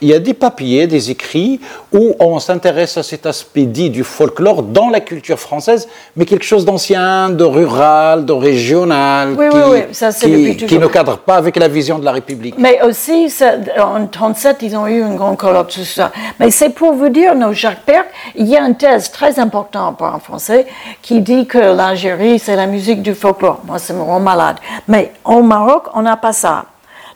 [0.00, 1.60] Il y a des papiers, des écrits
[1.92, 6.44] où on s'intéresse à cet aspect dit du folklore dans la culture française, mais quelque
[6.44, 9.80] chose d'ancien, de rural, de régional, oui, qui, oui, oui.
[9.92, 12.54] Ça, qui, qui, ne cadre pas avec la vision de la République.
[12.58, 16.12] Mais aussi, ça, en 37, ils ont eu une grande colloque sur ça.
[16.40, 19.98] Mais c'est pour vous dire, nos Jacques Perc, il y a une thèse très importante
[19.98, 20.66] pour un Français
[21.02, 23.60] qui dit que l'Algérie, c'est la musique du folklore.
[23.64, 24.56] Moi, ça me rend malade.
[24.88, 26.66] Mais au Maroc, on a pas ça.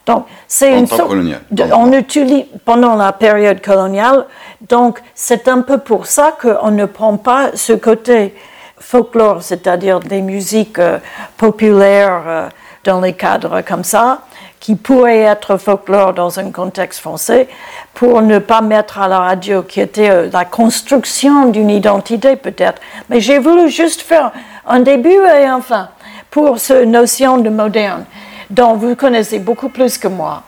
[0.09, 1.15] Donc, c'est une sorte.
[1.51, 4.25] De, on utilise pendant la période coloniale.
[4.67, 8.35] Donc, c'est un peu pour ça qu'on ne prend pas ce côté
[8.81, 10.99] folklore, c'est-à-dire des musiques euh,
[11.37, 12.49] populaires euh,
[12.85, 14.23] dans les cadres comme ça,
[14.61, 17.47] qui pourraient être folklore dans un contexte français,
[17.93, 22.81] pour ne pas mettre à la radio, qui était euh, la construction d'une identité peut-être.
[23.11, 24.33] Mais j'ai voulu juste faire
[24.67, 25.91] un début et un fin
[26.31, 28.07] pour cette notion de moderne
[28.51, 30.43] dont vous connaissez beaucoup plus que moi.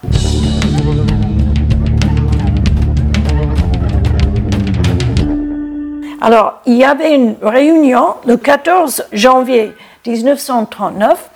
[6.23, 9.73] Alors, il y avait une réunion le 14 janvier
[10.07, 11.31] 1939,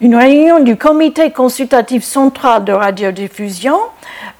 [0.00, 3.76] une réunion du comité consultatif central de radiodiffusion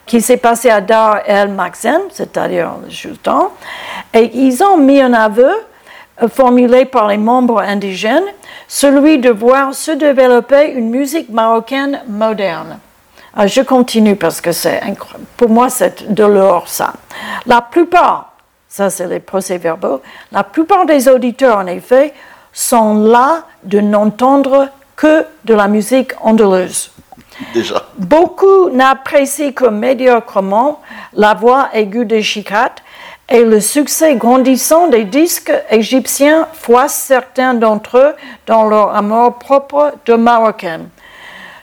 [0.07, 3.51] qui s'est passée à Dar el Makzen, c'est-à-dire le sultan,
[4.14, 5.51] et ils ont mis un aveu
[6.29, 8.25] formulé par les membres indigènes
[8.68, 12.79] celui de voir se développer une musique marocaine moderne.
[13.35, 14.81] Ah, je continue parce que c'est
[15.37, 16.93] pour moi c'est de l'or ça.
[17.47, 18.33] La plupart,
[18.68, 20.01] ça c'est les procès-verbaux,
[20.33, 22.14] la plupart des auditeurs en effet
[22.53, 26.91] sont là de n'entendre que de la musique andalouse.
[27.55, 27.83] Déjà.
[27.97, 30.81] Beaucoup n'apprécient que médiocrement
[31.14, 32.75] la voix aiguë des chicats
[33.31, 38.12] et le succès grandissant des disques égyptiens froisse certains d'entre eux
[38.47, 40.81] dans leur amour propre de marocain.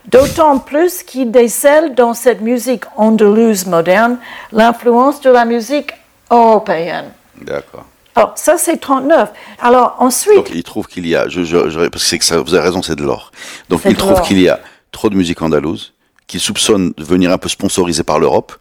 [0.05, 4.17] D'autant plus qu'ils décèlent dans cette musique andalouse moderne
[4.53, 5.91] l'influence de la musique
[6.31, 7.11] européenne.
[7.41, 7.85] D'accord.
[8.15, 9.29] Alors, ça, c'est 39.
[9.61, 10.37] Alors, ensuite.
[10.37, 12.81] Donc, il trouve qu'il y a, je, je, parce que, que ça, vous avez raison,
[12.81, 13.31] c'est de l'or.
[13.69, 14.59] Donc, il trouve qu'il y a
[14.91, 15.93] trop de musique andalouse,
[16.25, 18.53] qu'il soupçonne de venir un peu sponsorisée par l'Europe,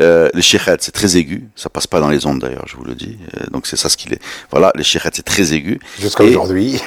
[0.00, 1.44] Euh, les chirets, c'est très aigu.
[1.54, 3.16] Ça passe pas dans les ondes d'ailleurs, je vous le dis.
[3.36, 4.20] Euh, donc c'est ça ce qu'il est.
[4.50, 5.78] Voilà, les chirets, c'est très aigu.
[6.00, 6.80] Jusqu'à aujourd'hui.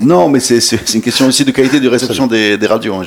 [0.00, 2.94] non, mais c'est une question aussi de qualité de réception des, des radios.
[2.94, 3.02] hein.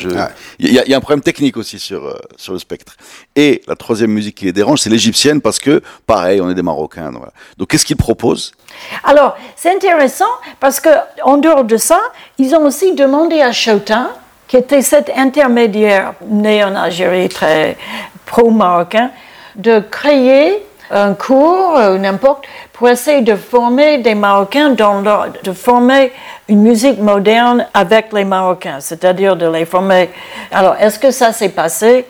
[0.60, 2.94] Il y, a, il y a un problème technique aussi sur, euh, sur le spectre.
[3.36, 6.62] Et la troisième musique qui les dérange, c'est l'égyptienne parce que, pareil, on est des
[6.62, 7.06] Marocains.
[7.12, 7.34] Donc, voilà.
[7.58, 8.52] Donc qu'est-ce qu'ils proposent?
[9.04, 10.30] Alors, c'est intéressant
[10.60, 10.90] parce que
[11.24, 12.00] en dehors de ça,
[12.38, 14.12] ils ont aussi demandé à Chautin,
[14.48, 17.76] qui était cet intermédiaire né en Algérie très
[18.28, 19.10] pro-marocain,
[19.58, 26.14] de créer un cours, ou n'importe, pour essayer de former des Marocains, de former
[26.48, 30.10] une musique moderne avec les Marocains, c'est-à-dire de les former.
[30.52, 32.06] Alors, est-ce que ça s'est passé?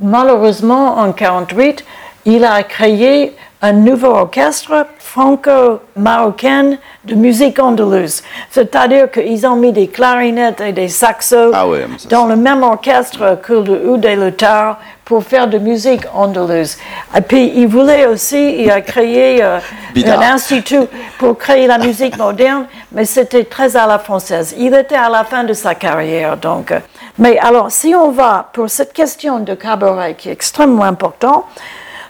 [0.00, 1.84] Malheureusement, en 48,
[2.24, 8.22] il a créé un nouveau orchestre franco-marocain de musique andalouse.
[8.50, 11.66] C'est-à-dire qu'ils ont mis des clarinettes et des saxos Ah
[12.10, 16.76] dans le même orchestre que le Oud et le Tar pour faire de musique andalouse.
[17.16, 19.60] Et puis, il voulait aussi, il a créé euh,
[19.96, 20.86] un institut
[21.18, 24.54] pour créer la musique moderne, mais c'était très à la française.
[24.58, 26.72] Il était à la fin de sa carrière, donc.
[26.72, 26.80] euh,
[27.18, 31.46] Mais alors, si on va pour cette question de cabaret qui est extrêmement important,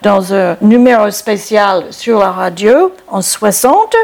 [0.03, 3.95] dans un numéro spécial sur la radio en 60,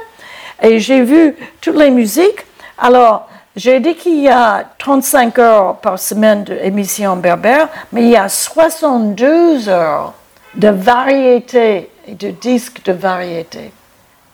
[0.62, 2.46] et j'ai vu toutes les musiques.
[2.78, 8.16] Alors, j'ai dit qu'il y a 35 heures par semaine d'émissions berbères, mais il y
[8.16, 10.14] a 72 heures
[10.56, 13.72] de variété et de disques de variété.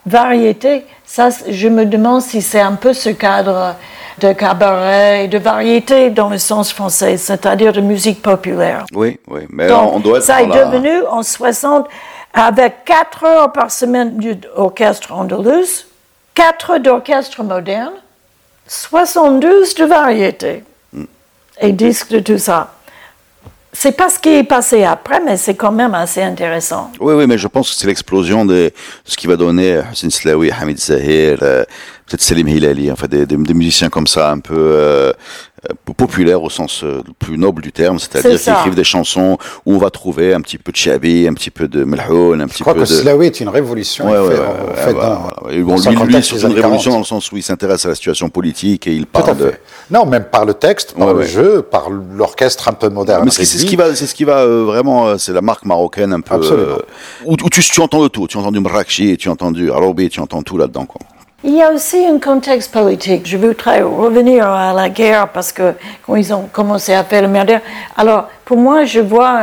[0.06, 3.76] Variété, ça, je me demande si c'est un peu ce cadre
[4.20, 8.86] de cabaret, de variété dans le sens français, c'est-à-dire de musique populaire.
[8.94, 9.42] Oui, oui.
[9.50, 11.88] Mais Donc, on doit être ça est la- devenu en 60,
[12.34, 15.86] avec 4 heures par semaine d'orchestre andalous,
[16.36, 17.94] 4 d'orchestre moderne,
[18.68, 20.64] 72 de variété
[21.60, 22.72] et disques de tout ça.
[23.78, 26.92] C'est pas ce qui est passé après, mais c'est quand même assez intéressant.
[27.02, 28.72] Oui, oui, mais je pense que c'est l'explosion de
[29.04, 31.66] ce qui va donner Hussein Slaoui, Hamid Zahir, euh,
[32.08, 35.12] peut-être Selim Hilali, enfin des, des- des musiciens comme ça, un peu euh,
[35.70, 38.84] euh, populaires au sens euh, le plus noble du terme, c'est-à-dire C'est qui écrivent des
[38.84, 42.42] chansons où on va trouver un petit peu de Chabi, un petit peu de Melhoun,
[42.42, 42.94] un petit Je crois peu que de...
[42.94, 44.06] Slaoui est une révolution.
[44.06, 45.58] Ouais, ouais, fait- ouais, en fait, voilà, dans- voilà.
[45.58, 46.84] Et bon, dans son lui, c'est une révolution 40.
[46.92, 49.38] dans le sens où il s'intéresse à la situation politique et il Tout à parle
[49.38, 49.54] de...
[49.90, 51.28] Non, même par le texte, par Ouais, le ouais.
[51.28, 53.24] jeu, par l'orchestre un peu moderne.
[53.26, 55.66] Mais c'est ce qui va, c'est ce qui va euh, vraiment, euh, c'est la marque
[55.66, 56.36] marocaine un peu.
[56.36, 56.68] Absolument.
[56.74, 56.78] euh,
[57.26, 58.28] où, où tu, tu entends de tout.
[58.28, 60.86] Tu entends du Mrakchi, tu entends du Arabi, tu entends tout là-dedans.
[60.86, 61.02] Quoi.
[61.48, 63.28] Il y a aussi un contexte politique.
[63.28, 67.28] Je voudrais revenir à la guerre parce que quand ils ont commencé à faire le
[67.28, 67.60] merder,
[67.96, 69.42] alors pour moi, je vois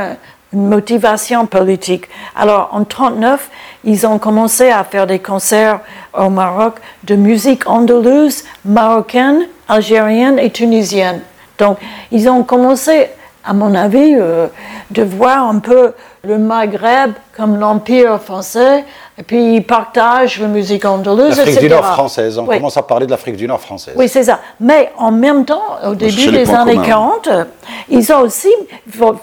[0.53, 2.07] une motivation politique.
[2.35, 3.49] Alors en 39,
[3.85, 5.79] ils ont commencé à faire des concerts
[6.13, 11.21] au Maroc de musique andalouse, marocaine, algérienne et tunisienne.
[11.57, 11.79] Donc
[12.11, 13.11] ils ont commencé,
[13.45, 14.49] à mon avis, euh,
[14.91, 15.93] de voir un peu
[16.25, 18.85] le Maghreb comme l'empire français,
[19.18, 21.68] et puis ils partagent la musique andalouse, L'Afrique du.
[21.68, 22.39] Nord française.
[22.39, 22.57] On Oui.
[22.59, 23.95] commence à parler de l'Afrique du Nord française.
[23.97, 24.39] Oui, c'est ça.
[24.61, 26.87] Mais en même temps, au début des années commun.
[26.87, 27.45] 40, euh,
[27.89, 28.51] ils ont aussi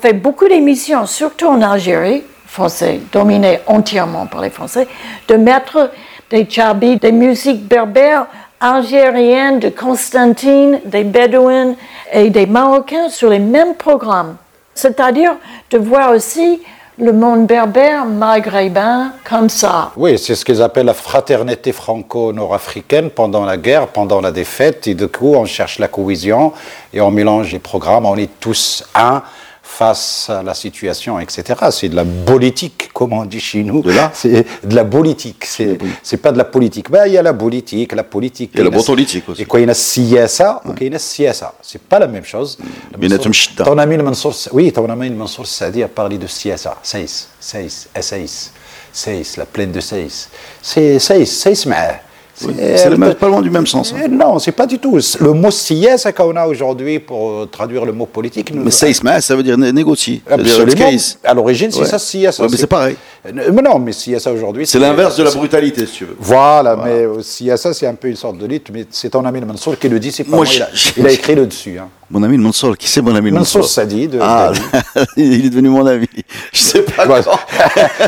[0.01, 4.87] fait beaucoup d'émissions, surtout en Algérie, français, dominé entièrement par les Français,
[5.27, 5.91] de mettre
[6.31, 8.25] des tchabis, des musiques berbères
[8.59, 11.75] algériennes, de Constantine, des Bédouins
[12.11, 14.35] et des Marocains sur les mêmes programmes.
[14.75, 15.33] C'est-à-dire
[15.71, 16.61] de voir aussi
[16.99, 19.91] le monde berbère maghrébin comme ça.
[19.95, 24.87] Oui, c'est ce qu'ils appellent la fraternité franco-nord-africaine pendant la guerre, pendant la défaite.
[24.87, 26.51] Et du coup, on cherche la cohésion
[26.93, 28.05] et on mélange les programmes.
[28.05, 29.23] On est tous un
[29.68, 31.42] face à la situation, etc.
[31.70, 33.80] C'est de la politique, comme on dit chez nous.
[33.82, 35.44] De là C'est de la politique.
[35.46, 36.90] C'est c'est pas de la politique.
[36.90, 38.50] Ben, il y a la politique, la politique.
[38.54, 39.42] Il y a la كاينة- politique aussi.
[39.42, 41.48] Et quoi, il y a السياسة وكاين السياسة.
[41.62, 42.58] C'est pas la même chose.
[42.98, 43.64] بيناتهم شدة.
[43.64, 48.52] Ton ami Mansour, oui, ton ami Mansour Sadi a parlé de Siasa, Saïs, Saïs, Saïs,
[48.92, 50.28] Saïs, la plaine de Saïs.
[50.62, 52.00] C'est Saïs, Saïs معاه.
[52.39, 53.93] c'est le même- pas loin du même sens.
[53.93, 54.01] hein.
[54.05, 54.97] Euh, Non, c'est pas du tout.
[55.19, 58.53] Le mot siesa qu'on a aujourd'hui pour euh, traduire le mot politique.
[58.53, 60.21] nous- Mais Seisma, ça veut dire né- négocier.
[60.29, 60.89] Absolument.
[61.23, 61.85] À l'origine, c'est Ouais.
[61.85, 62.41] ça, siesa.
[62.43, 62.95] Ouais, mais c'est pareil.
[63.25, 64.65] Euh, Mais non, mais siesa aujourd'hui.
[64.65, 66.15] C'est l'inverse de la brutalité, si tu veux.
[66.19, 69.41] Voilà, mais euh, siesa, c'est un peu une sorte de lutte, mais c'est ton ami
[69.41, 70.53] Mansour qui le dit, c'est pas Moi, moi.
[70.55, 71.77] il, a, je- il a écrit le dessus.
[71.79, 71.89] Hein.
[72.11, 73.71] Mon ami le Mansour, qui c'est mon ami le Mansour Mansour?
[73.71, 74.17] Sadi de.
[74.21, 74.51] Ah,
[75.17, 76.07] il est devenu mon ami.
[76.51, 77.21] Je sais pas quand.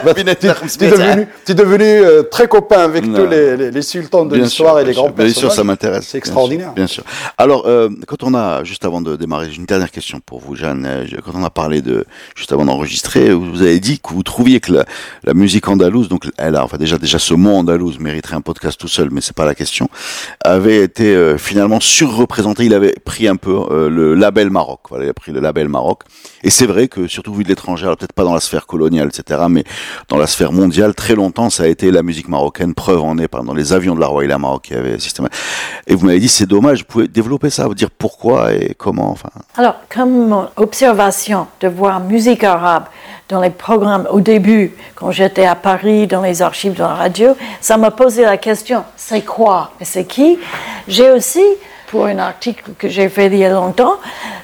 [0.04, 0.22] Bah, tu
[1.52, 3.20] es devenu, euh, très copain avec Non.
[3.24, 5.14] tous les, les- les sultans de l'histoire et les grands sûr.
[5.14, 5.56] Bien sûr, personnages.
[5.56, 6.08] ça m'intéresse.
[6.08, 6.74] C'est extraordinaire.
[6.74, 7.04] Bien sûr.
[7.38, 10.56] Alors, euh, quand on a, juste avant de démarrer, j'ai une dernière question pour vous,
[10.56, 10.86] Jeanne.
[10.88, 14.60] Euh, Quand on a parlé de, juste avant d'enregistrer, vous avez dit que vous trouviez
[14.60, 14.86] que la,
[15.24, 18.80] la musique andalouse, donc elle a, enfin déjà, déjà ce mot andalouse mériterait un podcast
[18.80, 19.90] tout seul, mais c'est pas la question,
[20.44, 22.66] avait été euh, finalement surreprésenté.
[22.66, 23.52] Il avait pris un peu
[23.92, 24.80] le label Maroc.
[25.00, 26.04] Il a pris le label Maroc.
[26.44, 29.42] Et c'est vrai que, surtout vu de l'étranger, peut-être pas dans la sphère coloniale, etc.,
[29.50, 29.64] mais
[30.08, 32.74] dans la sphère mondiale, très longtemps, ça a été la musique marocaine.
[32.74, 35.28] Preuve en est, par dans les avions de la Royal Maroc, il y avait système.
[35.88, 36.80] Et vous m'avez dit, c'est dommage.
[36.80, 39.12] Vous pouvez développer ça, vous dire pourquoi et comment.
[39.12, 39.30] Enfin.
[39.58, 42.86] Alors, comme observation de voir musique arabe
[43.30, 47.36] dans les programmes au début, quand j'étais à Paris, dans les archives de la radio,
[47.62, 50.40] ça m'a posé la question c'est quoi et c'est qui?
[50.88, 51.44] J'ai aussi,
[51.92, 53.96] pour un article que j'ai fait il y a longtemps,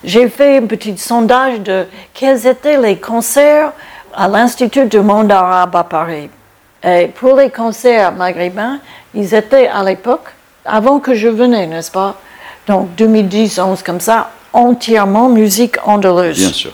[0.04, 3.72] j'ai fait un petit sondage de quels étaient les concerts
[4.14, 6.30] à l'Institut du monde arabe à Paris.
[6.84, 8.80] Et pour les concerts maghrébins,
[9.14, 10.28] ils étaient à l'époque,
[10.66, 12.16] avant que je venais, n'est-ce pas?
[12.68, 16.38] Donc 2010, 11 comme ça, entièrement musique andalouse.
[16.38, 16.72] Bien sûr.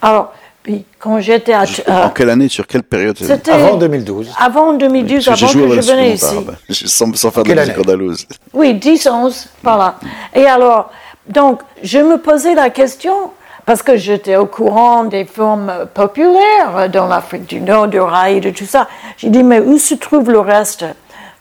[0.00, 0.32] Alors,
[0.66, 1.62] puis, quand j'étais à...
[1.62, 4.32] Euh, en quelle année, sur quelle période c'était Avant 2012.
[4.36, 6.36] Avant 2012, Parce que j'ai avant joué que au je venais ici.
[6.88, 8.26] Sans, sans faire de musique andalouse.
[8.52, 9.94] Oui, 10, 11, par là.
[10.34, 10.90] Et alors,
[11.28, 13.30] donc, je me posais la question,
[13.64, 18.50] parce que j'étais au courant des formes populaires dans l'Afrique du Nord, du Raï, de
[18.50, 18.88] tout ça.
[19.18, 20.84] J'ai dit, mais où se trouve le reste?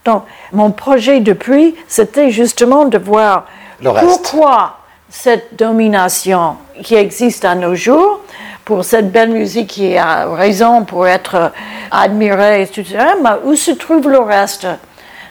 [0.05, 0.21] Donc,
[0.51, 3.47] mon projet depuis, c'était justement de voir
[3.81, 4.05] Le reste.
[4.05, 4.77] pourquoi
[5.15, 8.19] cette domination qui existe à nos jours,
[8.65, 11.51] pour cette belle musique qui a raison pour être
[11.89, 14.67] admirée, et tout ça, mais où se trouve le reste?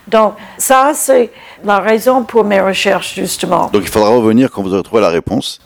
[0.08, 1.30] Donc, ça, c'est
[1.64, 3.66] la raison pour mes recherches, justement.
[3.72, 5.60] Donc il faudra revenir quand vous aurez trouvé la réponse.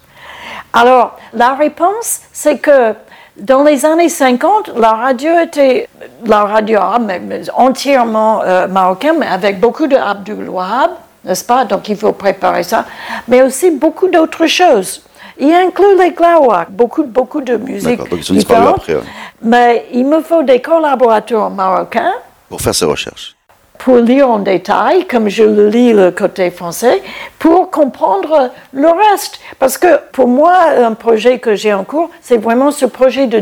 [0.73, 2.95] Alors, la réponse, c'est que
[3.37, 5.89] dans les années 50, la radio était,
[6.25, 10.91] la radio arabe, mais- mais entièrement euh, marocaine, mais avec beaucoup de Abdul Wahab,
[11.25, 11.65] n'est-ce pas?
[11.65, 12.85] Donc, il faut préparer ça.
[13.27, 15.03] Mais aussi beaucoup d'autres choses.
[15.41, 17.99] Il inclut les glawak, beaucoup, beaucoup de musique.
[18.11, 19.03] Donc ils après, ouais.
[19.41, 22.13] Mais il me faut des collaborateurs marocains
[22.49, 23.37] Pour faire ces recherches.
[23.79, 27.01] pour lire en détail, comme je le lis le côté français,
[27.39, 29.39] pour comprendre le reste.
[29.61, 33.39] Parce que pour moi, un projet que j'ai en cours, c'est vraiment ce projet de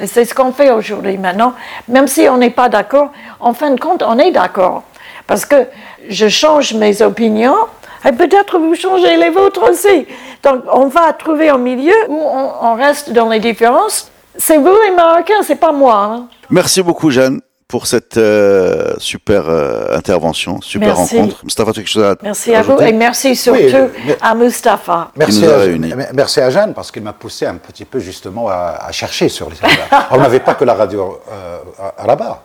[0.00, 1.52] et c'est ce qu'on fait aujourd'hui maintenant,
[1.88, 4.82] même si on n'est pas d'accord, en fin de compte, on est d'accord.
[5.26, 5.66] Parce que
[6.08, 7.56] je change mes opinions,
[8.04, 10.06] et peut-être vous changez les vôtres aussi.
[10.42, 14.10] Donc on va trouver un milieu où on, on reste dans les différences.
[14.38, 15.94] C'est vous les Marocains, c'est pas moi.
[15.96, 16.28] hein.
[16.50, 21.16] Merci beaucoup, Jeanne, pour cette euh, super euh, intervention, super Merci.
[21.16, 21.40] rencontre.
[21.42, 23.72] Mustafa, tu as quelque chose à Merci à vous et merci surtout Oui,
[24.06, 25.10] mais- à Mustapha.
[25.16, 28.46] Merci nous a à, merci à Jeanne parce qu'il m'a poussé un petit peu justement
[28.48, 29.56] à, à chercher sur les
[30.12, 32.42] On n'avait pas que la radio euh, à- à là-bas.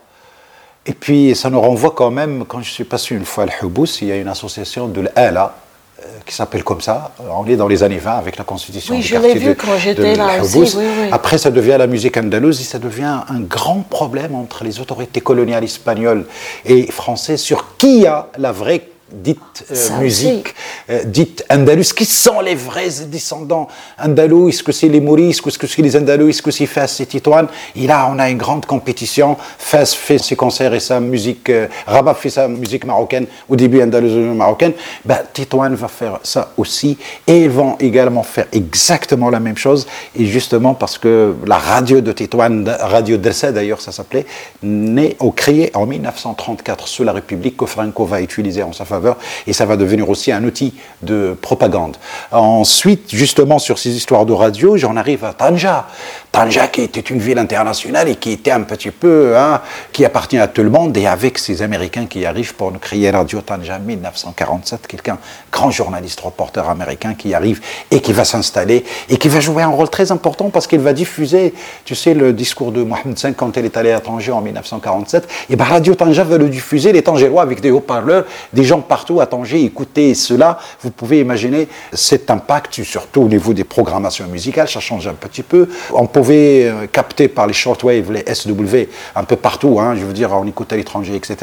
[0.85, 4.01] Et puis ça nous renvoie quand même, quand je suis passé une fois à Al-Houbous,
[4.01, 5.53] il y a une association de l'ALA
[5.99, 7.11] euh, qui s'appelle comme ça.
[7.29, 9.47] On est dans les années 20 avec la constitution Oui, du je l'ai quartier vu
[9.49, 11.09] de- quand j'étais là aussi, oui, oui.
[11.11, 15.21] Après, ça devient la musique andalouse et ça devient un grand problème entre les autorités
[15.21, 16.25] coloniales espagnoles
[16.65, 18.81] et françaises sur qui a la vraie
[19.11, 20.55] dite euh, musique
[20.89, 21.93] euh, dite andalouse.
[21.93, 23.67] Qui sont les vrais descendants
[24.01, 24.49] andalous?
[24.49, 25.41] Est-ce que c'est les Maurice?
[25.45, 26.29] Est-ce que c'est les andalous?
[26.29, 29.37] Est-ce que c'est Fès et Titoine Et là, on a une grande compétition.
[29.57, 33.81] Fès fait ses concerts et sa musique, euh, Rabat fait sa musique marocaine, au début
[33.81, 34.73] andalouse marocaine.
[35.05, 36.97] Ben, Titoine va faire ça aussi.
[37.27, 39.87] Et ils vont également faire exactement la même chose.
[40.17, 44.25] Et justement, parce que la radio de Titoine, Radio Dressa d'ailleurs, ça s'appelait,
[44.63, 49.00] née ou créée en 1934 sous la République que Franco va utiliser en sa faveur.
[49.47, 51.97] Et ça va devenir aussi un outil de propagande.
[52.31, 55.87] Ensuite, justement, sur ces histoires de radio, j'en arrive à Tanja.
[56.31, 60.37] Tanja qui était une ville internationale et qui était un petit peu, hein, qui appartient
[60.37, 63.79] à tout le monde, et avec ces Américains qui arrivent pour nous créer Radio Tanja
[63.79, 65.17] 1947, quelqu'un,
[65.51, 69.69] grand journaliste, reporter américain qui arrive et qui va s'installer et qui va jouer un
[69.69, 71.53] rôle très important parce qu'il va diffuser,
[71.85, 75.27] tu sais, le discours de Mohamed V quand il est allé à Tanger en 1947.
[75.49, 79.21] Et ben Radio Tanja va le diffuser, les Tangérois avec des haut-parleurs, des gens partout
[79.21, 80.59] à Tanger, écoutez cela.
[80.83, 85.43] Vous pouvez imaginer cet impact, surtout au niveau des programmations musicales, ça change un petit
[85.43, 85.69] peu.
[85.93, 90.11] On pouvait euh, capter par les shortwave, les SW, un peu partout, hein, je veux
[90.11, 91.37] dire, on écoute à l'étranger, etc.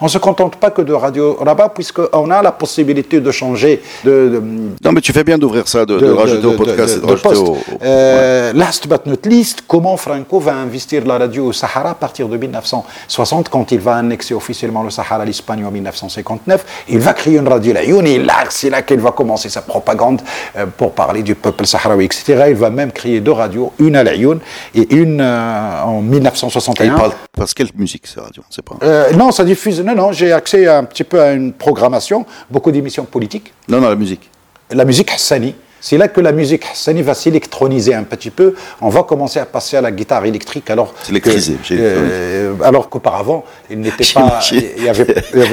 [0.00, 3.82] On ne se contente pas que de radio là-bas, puisqu'on a la possibilité de changer
[4.04, 4.40] de- de,
[4.84, 7.58] Non, mais tu fais bien d'ouvrir ça, de, de, rajouter au podcast, rajouter au, au-
[7.82, 12.28] Euh, Last but not least, comment Franco va investir la radio au Sahara à partir
[12.28, 16.64] de 1960, quand il va annexer officiellement le Sahara à l'Espagne en 1959.
[16.92, 20.20] Il va créer une radio là, c'est là qu'il va commencer sa propagande
[20.56, 22.44] euh, pour parler du peuple sahraoui, etc.
[22.50, 24.40] Il va même créer deux radios, une à Layoun
[24.74, 26.94] et une euh, en Il 1961.
[26.94, 28.76] parle parce quelle musique, c'est radio C'est pas.
[28.82, 29.80] Euh, non, ça diffuse.
[29.80, 33.88] Non, non, j'ai accès un petit peu à une programmation, beaucoup d'émissions politiques Non, non,
[33.88, 34.28] la musique.
[34.70, 35.54] la musique Hassani,
[35.84, 38.54] C'est là que la musique hassani va s'électroniser un petit peu.
[38.80, 42.54] On va commencer à passer à la guitare électrique alors C'est électrisé, que- j'ai- euh,
[42.62, 45.04] alors qu'auparavant, il n'était pas, il n'y avait,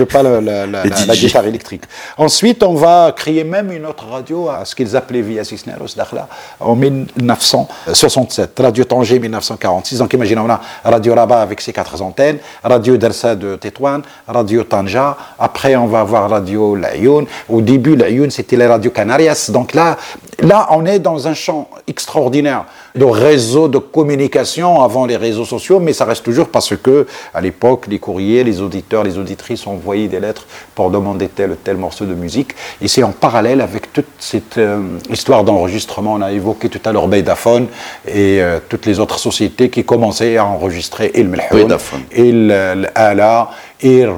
[0.06, 1.82] pas la, guitare électrique.
[2.16, 6.28] Ensuite, on va créer même une autre radio à ce qu'ils appelaient Via Cisneros Dakhla
[6.60, 8.60] en 1967.
[8.60, 9.98] Radio Tanger 1946.
[9.98, 14.64] Donc imaginez, on a Radio Rabat avec ses quatre antennes, Radio Dersa de Tétouan, Radio
[14.64, 15.18] Tanja.
[15.40, 17.26] Après, on va avoir Radio Layoun.
[17.50, 19.50] Au début, Layoun, c'était les radios Canarias.
[19.52, 19.98] Donc là,
[20.42, 22.66] là, on est dans un champ extraordinaire
[22.96, 27.42] de réseaux de communication avant les réseaux sociaux, mais ça reste toujours parce que, à
[27.42, 31.78] l'époque, les courriers, les auditeurs, les auditrices envoyaient des lettres pour demander tel ou tel
[31.78, 32.56] morceau de musique.
[32.82, 36.14] Et c'est en parallèle avec toute cette euh, histoire d'enregistrement.
[36.14, 37.68] On a évoqué tout à l'heure Beidafone
[38.08, 41.78] et euh, toutes les autres sociétés qui commençaient à enregistrer Il Melhoun.
[42.16, 43.52] Il Ala,
[43.82, 44.10] Il.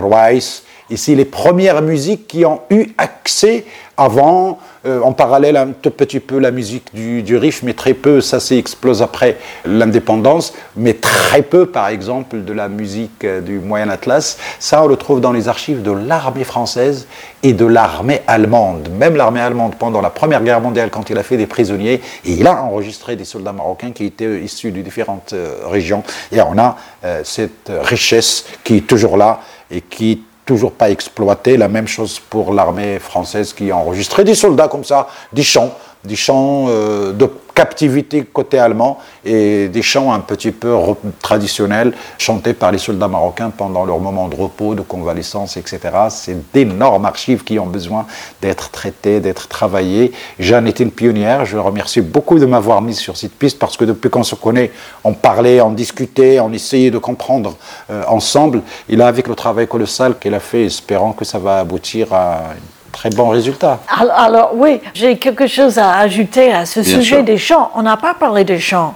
[0.91, 5.91] Et c'est les premières musiques qui ont eu accès avant, euh, en parallèle un tout
[5.91, 10.53] petit peu la musique du, du Rif, mais très peu, ça s'est explose après l'indépendance,
[10.75, 14.38] mais très peu par exemple de la musique euh, du Moyen Atlas.
[14.59, 17.07] Ça, on le trouve dans les archives de l'armée française
[17.43, 18.89] et de l'armée allemande.
[18.97, 22.32] Même l'armée allemande, pendant la Première Guerre mondiale, quand il a fait des prisonniers, et
[22.34, 26.03] il a enregistré des soldats marocains qui étaient euh, issus de différentes régions.
[26.32, 31.58] Et on a euh, cette richesse qui est toujours là et qui toujours pas exploité.
[31.58, 35.74] La même chose pour l'armée française qui a enregistré des soldats comme ça, des chants,
[36.04, 40.76] des chants euh, de captivité côté allemand et des chants un petit peu
[41.22, 45.80] traditionnels chantés par les soldats marocains pendant leur moment de repos, de convalescence, etc.
[46.10, 48.06] C'est d'énormes archives qui ont besoin
[48.41, 50.12] d'être traitées, d'être travaillées.
[50.39, 51.45] Jeanne est une pionnière.
[51.45, 54.72] Je remercie beaucoup de m'avoir mise sur cette piste parce que depuis qu'on se connaît,
[55.04, 57.56] on parlait, on discutait, on essayait de comprendre
[57.89, 58.62] euh, ensemble.
[58.89, 62.52] Et là, avec le travail colossal qu'elle a fait, espérant que ça va aboutir à
[62.52, 63.80] un très bon résultat.
[64.00, 67.24] Alors, alors, oui, j'ai quelque chose à ajouter à ce Bien sujet sûr.
[67.24, 67.72] des chants.
[67.76, 68.94] On n'a pas parlé des chants.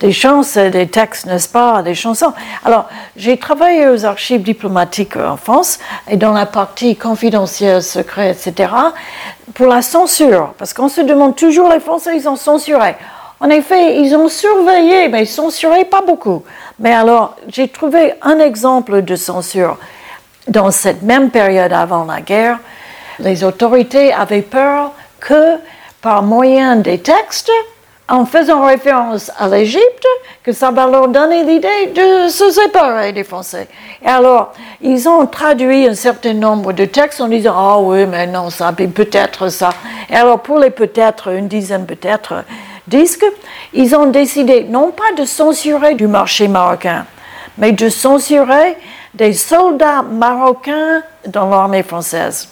[0.00, 2.32] Des chants, c'est des textes, n'est-ce pas, des chansons.
[2.64, 2.86] Alors,
[3.16, 8.70] j'ai travaillé aux archives diplomatiques en France et dans la partie confidentielle, secret, etc.,
[9.54, 10.54] pour la censure.
[10.56, 12.94] Parce qu'on se demande toujours, les Français, ils ont censuré.
[13.40, 16.44] En effet, ils ont surveillé, mais censuré pas beaucoup.
[16.78, 19.78] Mais alors, j'ai trouvé un exemple de censure
[20.46, 22.58] dans cette même période avant la guerre,
[23.18, 25.56] les autorités avaient peur que,
[26.00, 27.50] par moyen des textes,
[28.08, 30.06] en faisant référence à l'Égypte,
[30.42, 33.68] que ça va leur donner l'idée de se séparer des Français.
[34.02, 38.26] Et alors, ils ont traduit un certain nombre de textes en disant Ah oui, mais
[38.26, 39.70] non, ça, peut-être ça.
[40.08, 42.44] Et alors, pour les peut-être, une dizaine peut-être
[42.86, 43.26] disques,
[43.74, 47.04] ils ont décidé non pas de censurer du marché marocain,
[47.58, 48.78] mais de censurer
[49.12, 52.48] des soldats marocains dans l'armée française.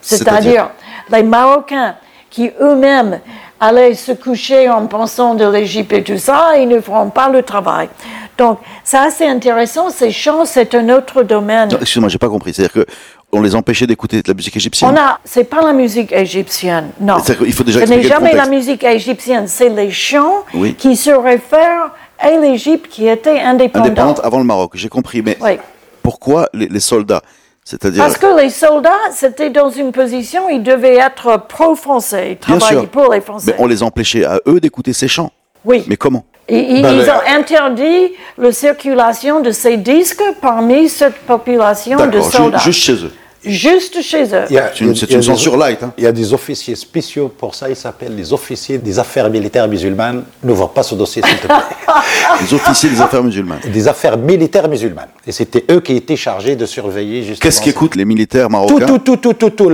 [0.00, 0.70] C'est-à-dire
[1.10, 1.94] les Marocains
[2.30, 3.20] qui eux-mêmes
[3.60, 7.42] allaient se coucher en pensant de l'Égypte et tout ça, ils ne feront pas le
[7.42, 7.88] travail.
[8.36, 9.90] Donc, c'est assez intéressant.
[9.90, 11.68] Ces chants, c'est un autre domaine.
[11.72, 12.54] Excuse-moi, j'ai pas compris.
[12.54, 12.86] C'est-à-dire que
[13.32, 14.90] on les empêchait d'écouter de la musique égyptienne?
[14.94, 17.20] On a, c'est pas la musique égyptienne, non.
[17.20, 20.74] Qu'il faut déjà Ce n'est jamais la musique égyptienne, c'est les chants Oui.
[20.74, 21.90] qui se réfèrent
[22.20, 23.86] à l'Égypte qui était indépendante.
[23.88, 25.20] Indépendante avant le Maroc, j'ai compris.
[25.22, 25.58] Mais Oui.
[26.02, 27.22] pourquoi les, les soldats
[27.70, 28.02] C'est-à-dire.
[28.02, 32.80] Parce que les soldats, c'était dans une position, ils devaient être pro-français, ils Bien travaillaient
[32.80, 32.88] sûr.
[32.88, 33.52] pour les Français.
[33.54, 35.30] Mais on les empêchait à eux d'écouter ces chants.
[35.66, 35.84] Oui.
[35.86, 41.16] Mais comment Et- et Ben, ils ont interdit la circulation de ces disques parmi cette
[41.26, 42.58] population de D'accord, ju- soldats.
[42.58, 43.12] juste chez eux.
[43.48, 44.44] Juste chez eux.
[44.50, 45.92] Il y a- C'est une- censure light, hein.
[45.98, 49.68] Il y a des officiers spéciaux pour ça, ils s'appellent les officiers des affaires militaires
[49.68, 50.24] musulmanes.
[50.42, 51.54] N'ouvre pas ce dossier, s'il te plaît.
[52.42, 53.60] Les officiers des affaires musulmanes.
[53.72, 55.08] des affaires militaires musulmanes.
[55.26, 57.38] Et c'était eux qui étaient chargés de surveiller justement.
[57.40, 59.70] Qu'est-ce qu'écoutent les militaires Tout, marocains tout, tout, tout, tout, tout.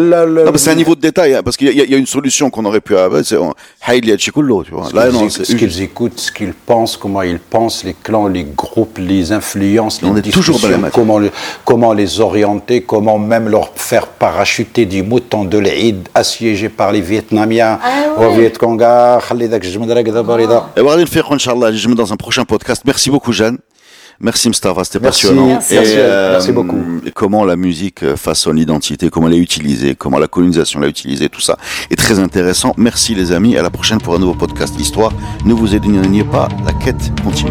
[0.57, 2.81] c'est un niveau de détail, hein, parce qu'il y, y a une solution qu'on aurait
[2.81, 3.37] pu avoir, c'est
[4.05, 4.89] Yadchikullo, tu vois.
[4.91, 8.29] Ce Là, qu'ils non, ce qu'ils écoutent, ce qu'ils pensent, comment ils pensent, les clans,
[8.29, 11.31] les groupes, les influences, les On est toujours dans la comment, les-
[11.65, 16.93] comment les orienter, comment même leur leur faire parachuter du mouton de l'Aïd assiégé par
[16.93, 19.19] les Vietnamiens ah au Vietconga.
[19.19, 20.71] Ah, ah.
[20.77, 22.83] Et voilà, faire, Inch'Allah, je me dans un prochain podcast.
[22.85, 23.59] Merci beaucoup, Jeanne.
[24.21, 25.47] Merci Mustafa, c'était passionnant.
[25.47, 26.79] Merci, et, merci, euh, merci beaucoup.
[27.15, 31.29] Comment la musique euh, façonne l'identité, comment elle est utilisée, comment la colonisation l'a utilisée,
[31.29, 31.59] tout ça
[31.91, 32.75] est très intéressant.
[32.77, 35.13] Merci les amis, à la prochaine pour un nouveau podcast Histoire.
[35.45, 37.51] Ne vous éloignez pas, la quête continue.